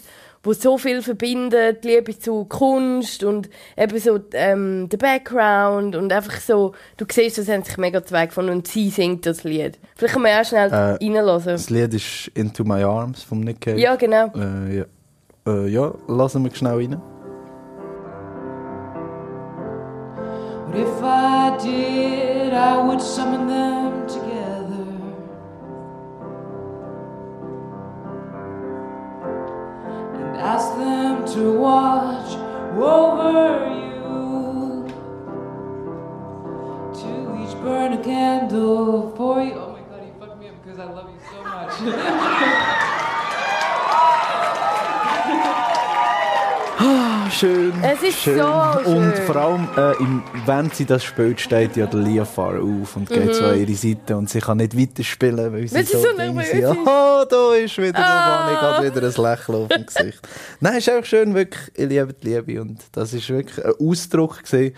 wo 0.42 0.52
so 0.52 0.76
viel 0.76 1.00
verbinden, 1.00 1.78
die 1.82 1.88
Liebe 1.88 2.18
zu 2.18 2.44
Kunst 2.44 3.24
und 3.24 3.48
eben 3.78 3.98
so 3.98 4.20
ähm, 4.34 4.90
der 4.90 4.98
Background 4.98 5.96
und 5.96 6.12
einfach 6.12 6.38
so, 6.38 6.74
du 6.98 7.06
siehst, 7.10 7.38
das 7.38 7.48
haben 7.48 7.62
sich 7.62 7.78
mega 7.78 8.04
zwei 8.04 8.26
gefunden 8.26 8.50
und 8.52 8.68
sie 8.68 8.90
singt 8.90 9.24
das 9.24 9.42
Lied. 9.44 9.78
Vielleicht 9.96 10.12
kann 10.12 10.22
man 10.22 10.38
auch 10.38 10.44
schnell 10.44 10.70
Äh, 10.70 11.02
reinlassen. 11.02 11.52
Das 11.52 11.70
Lied 11.70 11.94
ist 11.94 12.30
Into 12.34 12.64
My 12.64 12.82
Arms 12.82 13.22
vom 13.22 13.40
Nick 13.40 13.62
Cave. 13.62 13.80
Ja, 13.80 13.96
genau. 13.96 14.30
Äh, 14.36 14.76
ja. 14.78 14.84
Äh, 15.46 15.68
ja, 15.68 15.94
lassen 16.06 16.44
wir 16.44 16.54
schnell 16.54 16.74
rein. 16.74 17.13
If 20.76 21.02
I 21.04 21.56
did, 21.62 22.52
I 22.52 22.82
would 22.84 23.00
summon 23.00 23.46
them 23.46 24.08
together. 24.08 24.86
And 30.18 30.36
ask 30.36 30.76
them 30.76 31.24
to 31.34 31.58
watch 31.60 32.34
over 32.76 33.72
you. 33.72 34.88
To 37.00 37.08
each 37.40 37.56
burn 37.62 37.92
a 37.92 38.02
candle 38.02 39.14
for 39.16 39.40
you. 39.42 39.52
Oh 39.52 39.78
my 39.78 39.80
god, 39.82 40.04
you 40.04 40.12
fucked 40.18 40.40
me 40.40 40.48
up 40.48 40.60
because 40.60 40.80
I 40.80 40.86
love 40.86 41.08
you 41.08 41.20
so 41.30 41.44
much. 41.44 42.70
schön. 47.34 47.72
Es 47.82 48.02
ist 48.02 48.18
schön. 48.20 48.38
so 48.38 48.90
Und 48.90 49.14
schön. 49.16 49.26
vor 49.26 49.36
allem, 49.36 49.68
äh, 49.76 49.92
im, 50.02 50.22
wenn 50.46 50.70
sie 50.70 50.84
das 50.84 51.04
spielt, 51.04 51.40
steht 51.40 51.76
ja 51.76 51.86
der 51.86 52.00
Liafar 52.00 52.54
auf 52.60 52.96
und 52.96 53.08
geht 53.08 53.34
so 53.34 53.44
an 53.44 53.58
ihre 53.60 53.74
Seite 53.74 54.16
und 54.16 54.30
sie 54.30 54.40
kann 54.40 54.58
nicht 54.58 54.78
weiterspielen, 54.78 55.52
weil 55.52 55.68
sie 55.68 55.76
Mhm. 55.78 55.84
Sie 55.84 55.92
so, 55.92 55.98
so 56.02 56.16
sind. 56.16 56.40
ist. 56.40 56.64
Ah, 56.86 57.24
da 57.28 57.54
ist 57.54 57.78
wieder 57.78 57.98
Ah. 57.98 58.50
ich 58.52 58.60
habe 58.60 58.86
wieder 58.86 59.06
ein 59.06 59.30
Lächeln 59.30 59.58
auf 59.62 59.68
dem 59.68 59.86
Gesicht. 59.86 60.20
Nein, 60.60 60.78
ist 60.78 60.88
einfach 60.88 61.04
schön, 61.06 61.34
wirklich. 61.34 61.70
Ich 61.74 61.88
liebe 61.88 62.12
die 62.14 62.28
Liebe 62.28 62.60
und 62.62 62.78
das 62.92 63.12
ist 63.12 63.28
wirklich 63.28 63.64
ein 63.64 63.72
Ausdruck 63.80 64.42
gewesen. 64.44 64.74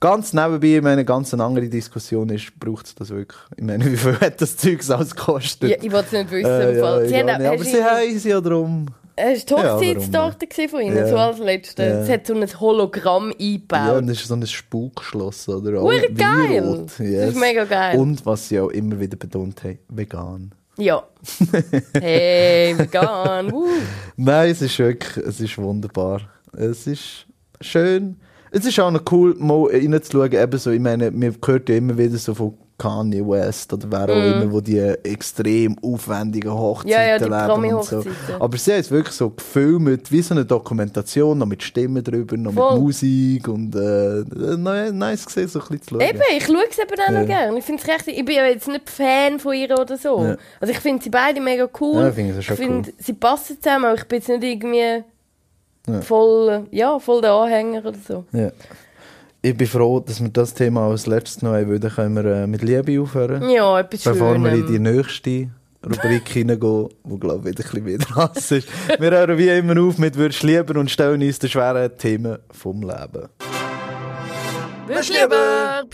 Ganz 0.00 0.32
nebenbei, 0.32 0.76
ich 0.76 0.82
meine, 0.82 1.04
ganz 1.04 1.34
eine 1.34 1.44
andere 1.44 1.68
Diskussion 1.68 2.30
ist, 2.30 2.58
braucht 2.58 2.86
es 2.86 2.94
das 2.94 3.10
wirklich? 3.10 3.38
Ich 3.56 3.62
meine, 3.64 3.84
wie 3.90 3.96
viel 3.96 4.18
hat 4.18 4.40
das 4.40 4.56
Zeug 4.56 4.80
alles 4.88 5.14
gekostet? 5.14 5.70
Ja, 5.70 5.76
ich 5.80 5.92
wollte 5.92 6.06
es 6.06 6.12
nicht 6.12 6.30
wissen. 6.30 6.50
Äh, 6.50 6.78
ja, 6.78 7.04
sie 7.06 7.16
haben, 7.18 7.26
nicht. 7.42 7.46
aber 7.46 7.64
sie 8.08 8.18
sie 8.18 8.28
ja 8.30 8.40
drum. 8.40 8.86
Hast 9.18 9.50
du 9.50 9.54
die 9.56 9.60
Ja, 9.60 9.66
warum 9.74 9.86
Hochzeitstorte 9.86 10.46
gesehen 10.46 10.68
von 10.68 10.80
ihnen? 10.80 10.96
Ja. 10.96 11.08
So 11.08 11.16
als 11.16 11.38
letzte. 11.38 11.82
Ja. 11.82 11.88
Es 12.00 12.08
hat 12.08 12.26
so 12.26 12.34
ein 12.34 12.60
Hologramm 12.60 13.30
Ja, 13.38 13.46
eingebaut. 13.46 13.98
und 13.98 14.06
das 14.08 14.20
ist 14.20 14.28
so 14.28 14.34
ein 14.34 14.46
Spukschloss, 14.46 15.48
oder? 15.48 15.72
Wie 15.82 16.14
geil. 16.14 16.62
rot, 16.64 16.90
Das 16.90 17.00
ist 17.00 17.36
mega 17.40 17.64
geil. 17.64 17.98
Und 17.98 18.24
was 18.26 18.48
sie 18.48 18.60
auch 18.60 18.70
immer 18.70 18.98
wieder 18.98 19.16
betont 19.16 19.62
haben, 19.64 19.78
vegan. 19.88 20.54
Ja. 20.78 21.02
Hey, 22.00 22.76
vegan. 22.78 23.52
Uh. 23.52 23.66
Nein, 24.16 24.50
es 24.50 24.62
ist 24.62 24.78
wirklich, 24.78 25.24
es 25.26 25.40
ist 25.40 25.58
wunderbar. 25.58 26.22
Es 26.56 26.86
ist 26.86 27.26
schön. 27.60 28.16
Es 28.52 28.64
ist 28.64 28.80
auch 28.80 28.90
noch 28.90 29.02
cool, 29.12 29.34
mal 29.38 29.66
reinzuschauen, 29.70 30.32
eben 30.32 30.58
so, 30.58 30.70
ich 30.70 30.80
meine, 30.80 31.10
man 31.10 31.36
hört 31.44 31.68
ja 31.68 31.76
immer 31.76 31.96
wieder 31.96 32.16
so 32.18 32.34
von 32.34 32.54
Kanye 32.80 33.20
West 33.28 33.72
oder 33.74 33.86
wer 33.90 34.04
auch 34.04 34.16
Mhm. 34.36 34.42
immer, 34.42 34.52
wo 34.52 34.60
die 34.60 34.78
extrem 34.78 35.76
aufwendigen 35.82 36.50
Hochzeiten 36.52 36.90
Ja, 36.90 37.02
ja, 37.06 37.18
die 37.18 37.24
leben 37.24 37.74
und 37.74 37.84
so. 37.84 38.02
Aber 38.38 38.56
sie 38.56 38.72
haben 38.72 38.80
es 38.80 38.90
wirklich 38.90 39.14
so 39.14 39.28
gefilmt, 39.30 40.10
wie 40.10 40.22
so 40.22 40.34
eine 40.34 40.44
Dokumentation, 40.46 41.36
noch 41.38 41.46
mit 41.46 41.62
Stimmen 41.62 42.02
drüber, 42.02 42.36
noch 42.38 42.52
Voll. 42.54 42.74
mit 42.74 42.82
Musik 42.82 43.48
und 43.48 43.74
äh, 43.74 44.24
nice 44.92 45.26
gesehen, 45.26 45.48
so 45.48 45.60
ein 45.60 45.66
bisschen 45.68 45.82
zu 45.82 45.90
schauen. 45.90 46.00
Eben, 46.00 46.20
ich 46.36 46.44
schaue 46.46 46.64
es 46.70 46.78
eben 46.78 47.00
auch 47.00 47.12
noch 47.12 47.20
Ja. 47.20 47.24
gerne. 47.24 47.58
Ich, 47.58 47.64
find's 47.64 47.86
recht, 47.86 48.08
ich 48.08 48.24
bin 48.24 48.34
ja 48.36 48.46
jetzt 48.46 48.66
nicht 48.68 48.88
Fan 48.88 49.38
von 49.38 49.52
ihr 49.54 49.78
oder 49.78 49.98
so. 49.98 50.24
Ja. 50.24 50.36
Also 50.60 50.72
ich 50.72 50.80
finde 50.80 51.02
sie 51.04 51.10
beide 51.10 51.40
mega 51.40 51.68
cool. 51.80 52.00
Ja, 52.02 52.08
ich 52.08 52.14
finde 52.14 52.42
find, 52.42 52.86
cool. 52.88 52.94
sie 52.98 53.12
passen 53.12 53.58
zusammen, 53.60 53.84
aber 53.84 53.94
ich 53.96 54.04
bin 54.04 54.18
jetzt 54.20 54.28
nicht 54.28 54.42
irgendwie 54.42 55.04
voll, 56.02 56.66
ja, 56.70 56.98
voll 56.98 57.20
der 57.20 57.32
Anhänger 57.32 57.80
oder 57.84 57.98
so. 58.06 58.24
Ich 59.42 59.56
bin 59.56 59.66
froh, 59.66 60.00
dass 60.00 60.20
wir 60.20 60.28
das 60.28 60.52
Thema 60.52 60.88
als 60.90 61.06
letztes 61.06 61.40
noch 61.40 61.52
haben, 61.54 61.70
weil 61.70 61.80
dann 61.80 61.90
können 61.90 62.14
wir 62.14 62.24
äh, 62.26 62.46
mit 62.46 62.60
Liebe 62.60 63.00
aufhören. 63.00 63.48
Ja, 63.48 63.80
etwas 63.80 64.04
Bevor 64.04 64.38
wir 64.38 64.52
in 64.52 64.66
Schönem. 64.66 64.66
die 64.66 64.78
nächste 64.78 65.50
Rubrik 65.82 66.28
hineingehen, 66.32 66.88
die, 67.04 67.18
glaube 67.18 67.48
ich, 67.48 67.56
wieder 67.56 67.64
ein 67.64 67.70
bisschen 67.70 67.86
wieder 67.86 68.14
Hass 68.16 68.50
ist. 68.50 68.68
Wir 68.98 69.10
hören 69.10 69.38
wie 69.38 69.48
immer 69.48 69.80
auf 69.80 69.96
mit 69.96 70.16
«Würdest 70.16 70.42
lieber» 70.42 70.78
und 70.78 70.90
stellen 70.90 71.22
uns 71.22 71.38
den 71.38 71.48
schweren 71.48 71.96
Themen 71.96 72.36
vom 72.50 72.82
Leben. 72.82 73.28
Würdest 74.86 75.10
lieber... 75.10 75.84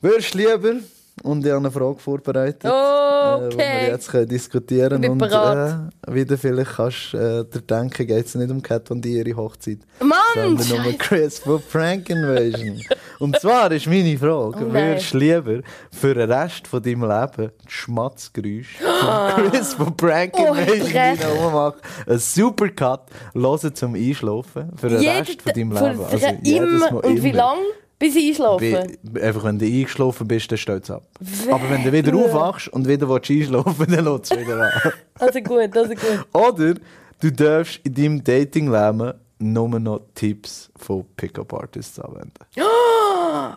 «Würdest 0.00 0.34
lieber» 0.34 0.76
und 1.22 1.44
ich 1.44 1.50
habe 1.52 1.58
eine 1.58 1.70
Frage 1.70 1.98
vorbereitet, 1.98 2.64
äh, 2.64 2.68
wo 2.68 3.40
wir 3.40 3.46
Okay. 3.52 3.88
jetzt 3.88 4.08
können 4.10 4.28
diskutieren 4.28 5.00
bin 5.00 5.10
und 5.12 5.22
äh, 5.22 5.76
wieder 6.08 6.38
vielleicht 6.38 6.72
kannst 6.76 7.14
äh, 7.14 7.44
dir 7.44 7.60
denken, 7.60 8.06
geht 8.06 8.26
es 8.26 8.34
nicht 8.34 8.50
um 8.50 8.62
Cat 8.62 8.88
Von 8.88 9.00
D 9.00 9.10
ihre 9.22 9.36
Hochzeit, 9.36 9.78
Mann, 10.00 10.18
sondern 10.58 10.86
um. 10.86 10.98
Chris 10.98 11.38
von 11.40 11.60
Prank 11.70 12.08
Invasion. 12.10 12.80
und 13.18 13.38
zwar 13.40 13.70
ist 13.72 13.86
meine 13.86 14.16
Frage, 14.16 14.64
Oh 14.66 14.72
würdest 14.72 15.12
du 15.12 15.18
lieber 15.18 15.60
für 15.92 16.14
den 16.14 16.30
Rest 16.32 16.66
von 16.66 16.82
deinem 16.82 17.02
Leben 17.02 17.50
die 17.66 17.70
Schmatzgeräusche 17.72 18.78
von 19.36 19.50
Chris 19.50 19.74
von 19.74 19.96
Prank 19.96 20.32
Oh, 20.38 20.54
Invasion 20.54 20.92
deinen 21.18 21.52
machen, 21.52 21.80
einen 22.06 22.18
Supercut 22.18 23.00
hören 23.34 23.74
zum 23.74 23.94
Einschlafen 23.94 24.70
für 24.76 24.88
den 24.88 25.06
Rest 25.06 25.42
von 25.42 25.52
deinem 25.52 25.72
Leben? 25.72 26.04
Also 26.10 26.26
jedes. 26.42 26.80
Mal, 26.80 26.94
Und 27.00 27.22
wie 27.22 27.32
lange? 27.32 27.60
Bis 28.00 28.16
ich 28.16 28.30
einschlafe? 28.30 28.86
Be- 29.02 29.22
Einfach 29.22 29.44
wenn 29.44 29.58
du 29.58 29.66
eingeschlafen 29.66 30.26
bist, 30.26 30.50
dann 30.50 30.58
stellt 30.58 30.82
es 30.84 30.90
ab. 30.90 31.04
Aber 31.50 31.70
wenn 31.70 31.84
du 31.84 31.92
wieder 31.92 32.12
aufwachst 32.16 32.66
und 32.68 32.88
wieder 32.88 33.08
willst 33.08 33.30
einschlafen 33.30 33.86
dann 33.88 34.04
lässt 34.04 34.32
es 34.32 34.38
wieder 34.40 34.60
an. 34.60 34.92
Also 35.20 35.40
gut, 35.40 35.76
also 35.76 35.94
gut. 35.94 36.26
Oder 36.32 36.74
du 37.20 37.30
darfst 37.32 37.78
in 37.84 37.94
deinem 37.94 38.24
Datingleben 38.24 39.12
nur 39.38 39.68
noch 39.80 40.00
Tipps 40.14 40.70
von 40.76 41.04
Pickup-Artists 41.16 42.00
anwenden. 42.00 42.32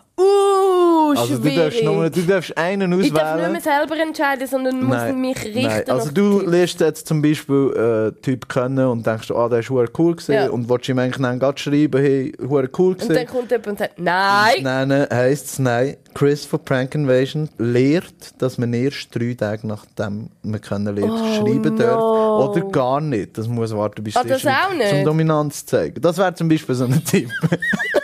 Uh, 1.04 1.18
Also 1.18 1.38
du 1.38 1.50
darfst, 1.50 1.78
schwierig. 1.78 1.84
nur, 1.84 2.10
du 2.10 2.20
darfst 2.22 2.56
einen 2.56 3.00
ich 3.00 3.12
darf 3.12 3.22
auswählen. 3.34 3.52
nicht 3.52 3.64
mehr 3.64 3.76
selber 3.78 4.00
entscheiden, 4.00 4.46
sondern 4.46 4.82
muss 4.84 5.12
mich 5.14 5.44
richten 5.44 5.62
nein. 5.62 5.90
Also 5.90 6.10
du 6.10 6.38
Tipps. 6.40 6.50
lernst 6.52 6.80
jetzt 6.80 7.06
zum 7.08 7.22
Beispiel 7.22 8.12
äh, 8.16 8.20
Typ 8.22 8.48
kennen 8.48 8.86
und 8.86 9.06
denkst, 9.06 9.30
ah, 9.30 9.48
der 9.48 9.60
ist 9.60 9.70
hure 9.70 9.88
cool 9.98 10.12
gewesen 10.16 10.32
Ja. 10.34 10.48
und 10.50 10.68
willst 10.68 10.88
ihm 10.88 10.98
eigentlich 10.98 11.20
dann 11.22 11.38
grad 11.38 11.58
schreiben, 11.60 12.00
hey, 12.00 12.32
hure 12.40 12.68
cool 12.78 12.92
Und 12.92 13.00
dann 13.02 13.08
gewesen. 13.08 13.26
kommt 13.26 13.50
jemand 13.50 13.66
und 13.68 13.78
sagt, 13.78 13.98
nein. 13.98 14.54
Nein, 14.62 14.88
nein, 14.88 15.06
heisst 15.12 15.46
es 15.46 15.58
nein. 15.58 15.96
Chris 16.14 16.44
von 16.44 16.64
Prank 16.64 16.94
Invasion 16.94 17.48
lehrt, 17.58 18.40
dass 18.40 18.56
man 18.56 18.72
erst 18.72 19.08
drei 19.14 19.34
Tage 19.34 19.66
nachdem 19.66 20.30
man 20.42 20.60
kennenlernt, 20.60 21.10
Oh, 21.12 21.34
schreiben 21.44 21.74
no. 21.74 21.76
darf. 21.76 22.56
Oder 22.56 22.66
gar 22.70 23.00
nicht. 23.00 23.36
Das 23.36 23.48
muss 23.48 23.74
warten, 23.74 24.04
bis 24.04 24.14
sie 24.14 24.28
das 24.28 24.46
auch 24.46 24.72
nicht? 24.76 24.90
Zum 24.90 25.04
Dominanz 25.04 25.66
zeigen. 25.66 26.00
Das 26.00 26.16
wäre 26.18 26.32
zum 26.34 26.48
Beispiel 26.48 26.74
so 26.74 26.84
ein 26.84 27.04
Tipp. 27.04 27.28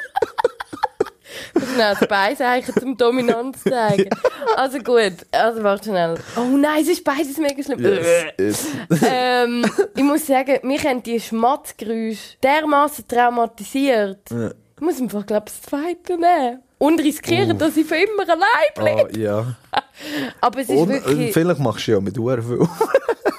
Schnell 1.74 1.96
das 1.98 2.08
Beiseichen 2.08 2.74
zum 2.74 2.96
Dominanz 2.96 3.62
zeigen. 3.64 4.08
Also 4.56 4.78
gut, 4.78 5.12
also 5.32 5.62
warte 5.62 5.90
schnell. 5.90 6.14
Oh 6.36 6.56
nein, 6.56 6.82
es 6.82 6.88
ist 6.88 7.04
beides 7.04 7.36
mega 7.38 7.62
schlimm. 7.62 7.80
Yes, 7.80 8.34
yes. 8.38 8.66
ähm, 9.06 9.64
ich 9.94 10.02
muss 10.02 10.26
sagen, 10.26 10.58
mich 10.62 10.84
haben 10.86 11.02
die 11.02 11.20
Schmatzgeräusche 11.20 12.36
dermaßen 12.42 13.06
traumatisiert. 13.06 14.30
Ja. 14.30 14.50
Ich 14.76 14.80
muss 14.80 15.00
einfach, 15.00 15.26
glaube 15.26 15.46
ich, 15.48 15.52
das 15.52 15.62
zweite 15.62 16.16
nehmen. 16.16 16.62
Und 16.78 16.98
riskieren, 17.00 17.58
dass 17.58 17.76
ich 17.76 17.86
für 17.86 17.96
immer 17.96 18.22
allein 18.22 18.72
bleibe. 18.74 19.10
Ah, 19.14 19.18
ja. 19.18 19.46
Aber 20.40 20.60
es 20.60 20.70
ist 20.70 20.78
Und 20.78 20.90
äh, 20.90 20.94
wirklich... 20.94 21.32
vielleicht 21.34 21.60
machst 21.60 21.86
du 21.86 21.92
ja 21.92 22.00
mit 22.00 22.16
Uhr 22.16 22.42
viel. 22.42 22.66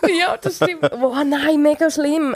ja, 0.20 0.38
das 0.38 0.58
stimmt. 0.58 0.92
Oh 1.02 1.16
nein, 1.26 1.60
mega 1.60 1.90
schlimm. 1.90 2.36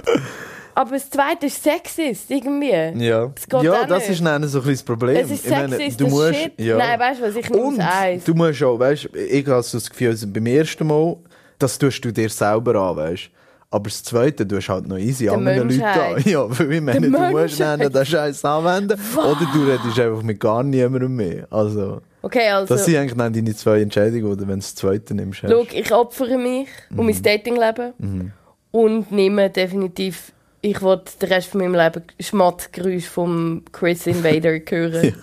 Aber 0.75 0.91
das 0.91 1.09
zweite 1.09 1.45
ist 1.45 1.63
Sexist, 1.63 2.29
irgendwie. 2.29 2.69
Ja, 3.03 3.27
Das 3.33 3.47
geht 3.47 3.63
ja 3.63 3.85
das 3.85 4.09
ist 4.09 4.23
dann 4.23 4.47
so 4.47 4.59
ein 4.61 4.67
das 4.67 4.83
Problem. 4.83 5.15
Es 5.15 5.31
ist 5.31 5.49
meine, 5.49 5.69
sexist, 5.69 6.01
du 6.01 6.07
musst, 6.07 6.35
Shit. 6.35 6.51
Ja. 6.59 6.77
Nein, 6.77 6.99
weißt 6.99 7.21
du 7.21 7.25
was, 7.25 7.35
ich 7.38 7.49
Und 7.49 7.79
es 7.79 7.85
eins. 7.85 8.23
du 8.25 8.33
musst 8.33 8.61
auch, 8.61 8.77
weißt 8.77 9.09
du, 9.13 9.17
ich 9.17 9.47
habe 9.47 9.63
so 9.63 9.77
das 9.77 9.89
Gefühl, 9.89 10.09
also 10.09 10.27
beim 10.27 10.45
ersten 10.45 10.85
Mal, 10.85 11.15
das 11.57 11.77
tust 11.77 12.03
du 12.03 12.11
dir 12.11 12.29
selber 12.29 12.75
an, 12.75 12.97
weißt 12.97 13.29
Aber 13.71 13.83
das 13.89 14.03
zweite 14.03 14.45
du 14.45 14.59
halt 14.59 14.88
noch 14.88 14.97
easy 14.97 15.23
Der 15.25 15.33
anderen 15.33 15.69
Leuten 15.69 15.81
an. 15.81 16.21
Ja, 16.25 16.45
weil 16.59 16.73
ich 16.73 16.81
meine, 16.81 17.09
Der 17.09 17.19
du 17.29 17.31
musst 17.38 17.59
dann 17.59 17.79
den 17.79 18.05
Scheiß 18.05 18.43
anwenden 18.45 18.99
oder 19.17 19.47
du 19.53 19.63
redest 19.63 19.97
einfach 19.99 20.21
mit 20.23 20.39
gar 20.39 20.61
niemandem 20.61 21.15
mehr. 21.15 21.47
Also, 21.49 22.01
Okay, 22.21 22.49
also... 22.49 22.73
das 22.73 22.83
sind 22.85 22.97
eigentlich 22.97 23.17
dann 23.17 23.31
deine 23.31 23.55
zwei 23.55 23.81
Entscheidungen, 23.81 24.25
oder 24.25 24.41
wenn 24.41 24.47
du 24.47 24.55
das 24.57 24.75
zweite 24.75 25.13
nimmst. 25.13 25.43
hast. 25.43 25.51
Schau, 25.51 25.65
ich 25.71 25.91
opfere 25.93 26.38
mich 26.38 26.67
und 26.89 26.97
Mhm. 26.97 27.05
mein 27.05 27.21
Datingleben 27.23 28.33
und 28.71 29.11
nehme 29.11 29.49
definitiv, 29.49 30.31
ich 30.65 30.82
will 30.82 30.99
den 31.21 31.30
Rest 31.30 31.49
von 31.49 31.62
meinem 31.62 31.75
Leben 31.75 32.04
Schmattgeräusch 32.19 33.06
vom 33.06 33.63
Chris 33.71 34.08
Invader 34.08 34.60
hören. 34.69 35.15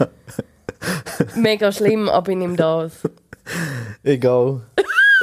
Mega 1.35 1.73
schlimm, 1.73 2.09
aber 2.09 2.31
ich 2.31 2.39
nehme 2.39 2.57
das. 2.57 2.93
Egal. 4.05 4.61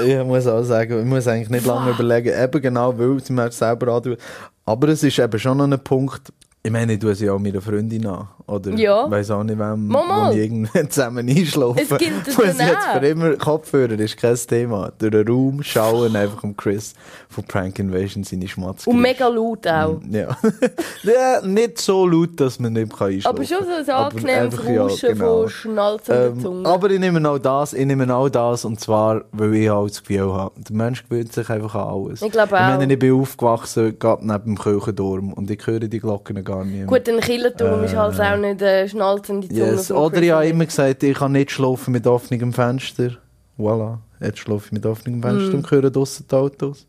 ich 0.06 0.24
muss 0.24 0.46
auch 0.46 0.64
sagen, 0.64 1.00
ich 1.00 1.06
muss 1.06 1.28
eigentlich 1.28 1.50
nicht 1.50 1.66
lange 1.66 1.92
überlegen, 1.92 2.34
eben 2.38 2.62
genau, 2.62 2.98
weil 2.98 3.20
sie 3.22 3.32
mir 3.32 3.50
selber 3.52 3.94
antun. 3.94 4.18
Aber 4.66 4.90
es 4.90 5.04
ist 5.04 5.20
eben 5.20 5.40
schon 5.40 5.62
ein 5.62 5.80
Punkt, 5.80 6.34
ich 6.70 6.74
meine, 6.74 6.94
ich 6.94 7.00
tue 7.00 7.16
sie 7.16 7.30
auch 7.30 7.40
meiner 7.40 7.62
Freundin 7.62 8.06
an. 8.06 8.28
Oder 8.48 8.72
Ja. 8.72 9.10
weiss 9.10 9.30
auch 9.32 9.44
nicht, 9.44 9.60
wem 9.60 9.88
mal. 9.88 10.30
wo 10.30 10.32
ich 10.34 10.38
irgendwann 10.44 10.90
zusammen 10.90 11.28
einschlafen. 11.30 11.80
Es 11.82 11.90
gibt 11.98 12.28
dann 12.38 12.46
jetzt 12.48 12.62
auch. 12.62 13.00
für 13.00 13.08
immer 13.08 13.32
Kopfhörer, 13.36 14.00
ist 14.00 14.18
kein 14.18 14.36
Thema. 14.36 14.92
Durch 14.98 15.12
den 15.12 15.28
Raum 15.28 15.62
schauen, 15.64 16.16
einfach 16.16 16.44
um 16.44 16.56
Chris 16.58 16.94
von 17.30 17.44
Prank 17.44 17.78
Invasion 17.80 18.24
seine 18.24 18.48
Schmatzgeräusche. 18.48 18.90
Und 18.96 19.02
mega 19.02 19.28
laut 19.28 19.68
auch. 19.68 20.00
Ja. 20.10 20.36
ja, 21.04 21.42
nicht 21.46 21.80
so 21.80 22.08
laut, 22.08 22.40
dass 22.40 22.60
man 22.60 22.74
nicht 22.74 22.96
kann 22.98 23.08
einschlafen 23.10 23.38
Aber 23.38 23.46
schon 23.46 23.66
so 23.86 23.92
ein 23.92 23.98
angenehmes 23.98 24.54
einfach, 24.60 24.70
ja, 24.70 24.82
Rauschen 24.84 25.10
genau. 25.14 25.40
von 25.42 25.50
schnalzender 25.50 26.26
Ähm, 26.28 26.40
Zunge. 26.42 26.70
aber 26.70 26.90
ich 26.92 27.00
nehme 27.00 27.30
auch 27.30 27.38
das, 27.40 27.74
ich 27.74 27.86
nehme 27.86 28.14
auch 28.14 28.30
das, 28.30 28.66
und 28.66 28.80
zwar, 28.80 29.24
weil 29.32 29.54
ich 29.56 29.70
auch 29.70 29.88
das 29.88 30.02
Gefühl 30.04 30.34
habe, 30.34 30.54
der 30.60 30.76
Mensch 30.76 31.08
gewöhnt 31.08 31.34
sich 31.34 31.50
einfach 31.50 31.76
an 31.76 31.88
alles. 32.06 32.22
Ich 32.22 32.32
glaube 32.32 32.48
Ich 32.48 32.52
meine, 32.62 32.84
auch. 32.86 32.90
ich 32.90 33.00
bin 33.00 33.14
aufgewachsen, 33.14 33.98
gerade 34.00 34.26
neben 34.26 34.44
dem 34.56 34.58
Kirchendorm, 34.58 35.34
und 35.34 35.52
ich 35.52 35.66
höre 35.68 35.80
die 35.82 36.00
Glocken 36.00 36.44
gar 36.44 36.59
nicht 36.66 36.78
mehr. 36.78 36.86
Gut, 36.86 37.08
ein 37.10 37.20
Killerturm 37.20 37.84
ist 37.84 37.96
halt 37.96 38.20
auch 38.20 38.38
nicht 38.38 38.62
eine 38.64 38.88
schnalzende 38.90 39.48
Zunge 39.48 39.60
Yes. 39.72 39.92
Oder 39.92 40.22
ich 40.22 40.32
habe 40.32 40.48
immer 40.48 40.66
gesagt, 40.66 41.04
ich 41.04 41.18
kann 41.18 41.32
nicht 41.34 41.52
schlafen 41.52 41.92
mit 41.92 42.06
offenem 42.08 42.54
Fenster. 42.54 43.12
Voilà, 43.58 43.98
jetzt 44.22 44.40
schlafe 44.40 44.66
ich 44.68 44.72
mit 44.72 44.86
offenem 44.86 45.22
Fenster 45.22 45.52
Mm. 45.54 45.56
und 45.56 45.72
höre 45.72 45.90
draussen 45.92 46.26
die 46.30 46.36
Autos. 46.36 46.88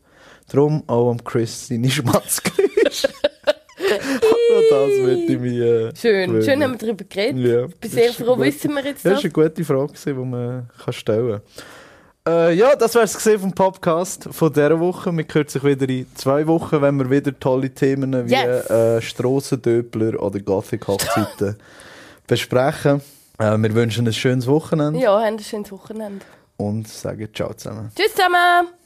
Darum 0.51 0.83
auch 0.87 1.11
am 1.11 1.23
Chris 1.23 1.67
seine 1.67 1.89
Schmatzgeräusche. 1.91 3.09
Das 4.69 4.89
würde 4.99 5.15
ich 5.33 5.39
mir 5.39 5.65
äh, 5.89 5.95
Schön, 5.95 6.27
gewöhnen. 6.27 6.43
schön 6.43 6.63
haben 6.63 6.71
wir 6.73 6.77
darüber 6.77 7.03
geredet. 7.03 7.45
Ja, 7.45 7.65
Ich 7.65 7.75
bin 7.75 7.91
sehr 7.91 8.13
froh, 8.13 8.37
wissen 8.39 8.73
wir 8.73 8.83
jetzt 8.85 9.05
das. 9.05 9.13
das 9.21 9.23
war 9.33 9.41
eine 9.43 9.49
gute 9.49 9.65
Frage, 9.65 9.93
die 10.05 10.13
man 10.13 10.69
kann 10.83 10.93
stellen 10.93 11.31
kann. 11.31 11.41
Äh, 12.27 12.53
ja, 12.53 12.75
das 12.75 12.93
wäre 12.93 13.05
es 13.05 13.15
vom 13.41 13.51
Podcast 13.51 14.29
von 14.31 14.53
dieser 14.53 14.79
Woche. 14.79 15.11
Wir 15.15 15.25
hören 15.31 15.47
sich 15.47 15.63
wieder 15.63 15.89
in 15.89 16.05
zwei 16.15 16.45
Wochen, 16.45 16.79
wenn 16.81 16.97
wir 16.99 17.09
wieder 17.09 17.37
tolle 17.39 17.71
Themen 17.71 18.27
wie 18.29 18.31
Yes. 18.33 18.69
äh, 18.69 19.01
Strassendöpler 19.01 20.21
oder 20.21 20.39
Gothic-Hochzeiten 20.39 21.57
besprechen. 22.27 23.01
Äh, 23.39 23.57
wir 23.57 23.73
wünschen 23.73 24.05
ein 24.07 24.13
schönes 24.13 24.45
Wochenende 24.45 24.99
Ja, 24.99 25.17
ein 25.17 25.39
schönes 25.39 25.71
Wochenende. 25.71 26.23
und 26.57 26.87
sagen 26.87 27.27
Ciao 27.33 27.53
zusammen. 27.55 27.91
Tschüss 27.95 28.13
zusammen! 28.13 28.80